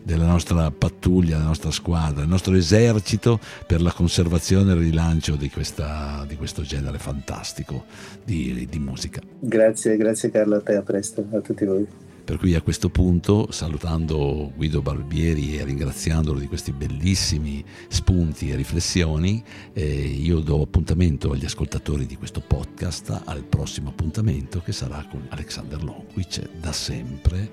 della 0.03 0.27
nostra 0.27 0.71
pattuglia, 0.71 1.37
della 1.37 1.49
nostra 1.49 1.71
squadra, 1.71 2.21
del 2.21 2.29
nostro 2.29 2.55
esercito 2.55 3.41
per 3.67 3.81
la 3.81 3.91
conservazione 3.91 4.73
e 4.73 4.75
il 4.75 4.81
rilancio 4.83 5.35
di, 5.35 5.49
questa, 5.49 6.27
di 6.29 6.37
questo 6.37 6.61
genere 6.61 6.99
fantastico 6.99 7.87
di, 8.23 8.69
di 8.69 8.79
musica. 8.79 9.23
Grazie, 9.39 9.97
grazie 9.97 10.31
Carlo, 10.31 10.57
a 10.57 10.61
te, 10.61 10.75
a 10.75 10.83
presto, 10.83 11.27
a 11.33 11.41
tutti 11.41 11.65
voi. 11.65 11.87
Per 12.25 12.39
cui 12.39 12.55
a 12.55 12.63
questo 12.63 12.89
punto, 12.89 13.51
salutando 13.51 14.53
Guido 14.55 14.81
Barbieri 14.81 15.59
e 15.59 15.65
ringraziandolo 15.65 16.39
di 16.39 16.47
questi 16.47 16.73
bellissimi 16.73 17.65
spunti 17.89 18.51
e 18.51 18.55
riflessioni, 18.55 19.43
eh, 19.73 19.85
io 19.85 20.39
do 20.39 20.63
appuntamento 20.63 21.33
agli 21.33 21.45
ascoltatori 21.45 22.07
di 22.07 22.17
questo 22.17 22.41
podcast 22.41 23.23
al 23.25 23.43
prossimo 23.43 23.89
appuntamento 23.89 24.61
che 24.61 24.73
sarà 24.73 25.05
con 25.11 25.27
Alexander 25.31 25.83
Lonkwitz, 25.83 26.49
da 26.61 26.73
sempre 26.73 27.51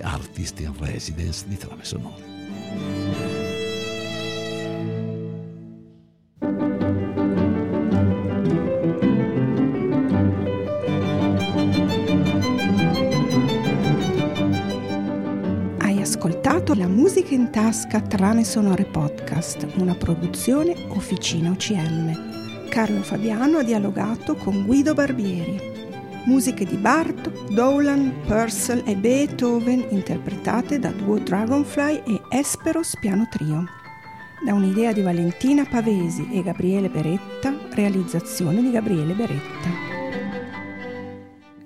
artist 0.00 0.60
in 0.60 0.72
residence 0.78 1.44
di 1.46 1.56
Trame 1.56 1.84
Sonore. 1.84 3.27
Tasca 17.88 18.00
Trame 18.00 18.44
Sonore 18.44 18.84
Podcast, 18.84 19.66
una 19.76 19.94
produzione 19.94 20.74
Officina 20.88 21.50
OCM. 21.50 22.68
Carlo 22.68 23.02
Fabiano 23.02 23.58
ha 23.58 23.62
dialogato 23.62 24.34
con 24.34 24.66
Guido 24.66 24.92
Barbieri. 24.92 25.58
Musiche 26.24 26.66
di 26.66 26.76
Bartok, 26.76 27.50
Dolan, 27.50 28.12
Purcell 28.26 28.82
e 28.84 28.94
Beethoven 28.94 29.86
interpretate 29.88 30.78
da 30.78 30.90
duo 30.90 31.18
Dragonfly 31.18 32.02
e 32.06 32.20
Esperos 32.30 32.94
Piano 33.00 33.26
Trio. 33.30 33.64
Da 34.44 34.52
un'idea 34.52 34.92
di 34.92 35.00
Valentina 35.00 35.64
Pavesi 35.64 36.28
e 36.30 36.42
Gabriele 36.42 36.90
Beretta, 36.90 37.54
realizzazione 37.70 38.60
di 38.60 38.70
Gabriele 38.70 39.14
Beretta. 39.14 39.68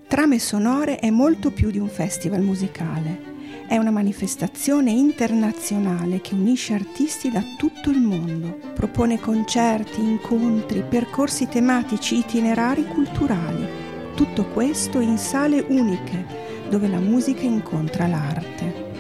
Trame 0.07 0.39
Sonore 0.39 0.99
è 0.99 1.11
molto 1.11 1.51
più 1.51 1.71
di 1.71 1.79
un 1.79 1.89
festival 1.89 2.43
musicale 2.43 3.32
è 3.67 3.77
una 3.77 3.91
manifestazione 3.91 4.91
internazionale 4.91 6.21
che 6.21 6.35
unisce 6.35 6.75
artisti 6.75 7.31
da 7.31 7.43
tutto 7.57 7.91
il 7.91 8.01
mondo, 8.01 8.59
propone 8.75 9.19
concerti, 9.19 10.01
incontri, 10.01 10.83
percorsi 10.83 11.49
tematici, 11.49 12.19
itinerari 12.19 12.87
culturali. 12.87 13.67
Tutto 14.15 14.45
questo 14.47 15.01
in 15.01 15.19
sale 15.19 15.65
uniche, 15.67 16.25
dove 16.69 16.89
la 16.89 17.01
musica 17.01 17.43
incontra 17.43 18.07
l'arte. 18.07 18.91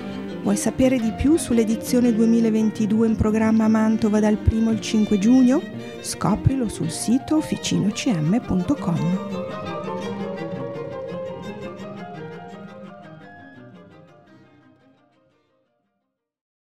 Vuoi 0.42 0.57
sapere 0.57 0.98
di 0.98 1.12
più 1.12 1.37
sull'edizione 1.37 2.12
2022 2.12 3.07
in 3.07 3.16
programma 3.16 3.68
Mantova 3.68 4.20
dal 4.20 4.38
1 4.51 4.70
al 4.70 4.81
5 4.81 5.18
giugno? 5.18 5.62
Scoprilo 6.01 6.68
sul 6.68 6.90
sito 6.90 7.37
officinocm.com. 7.37 9.72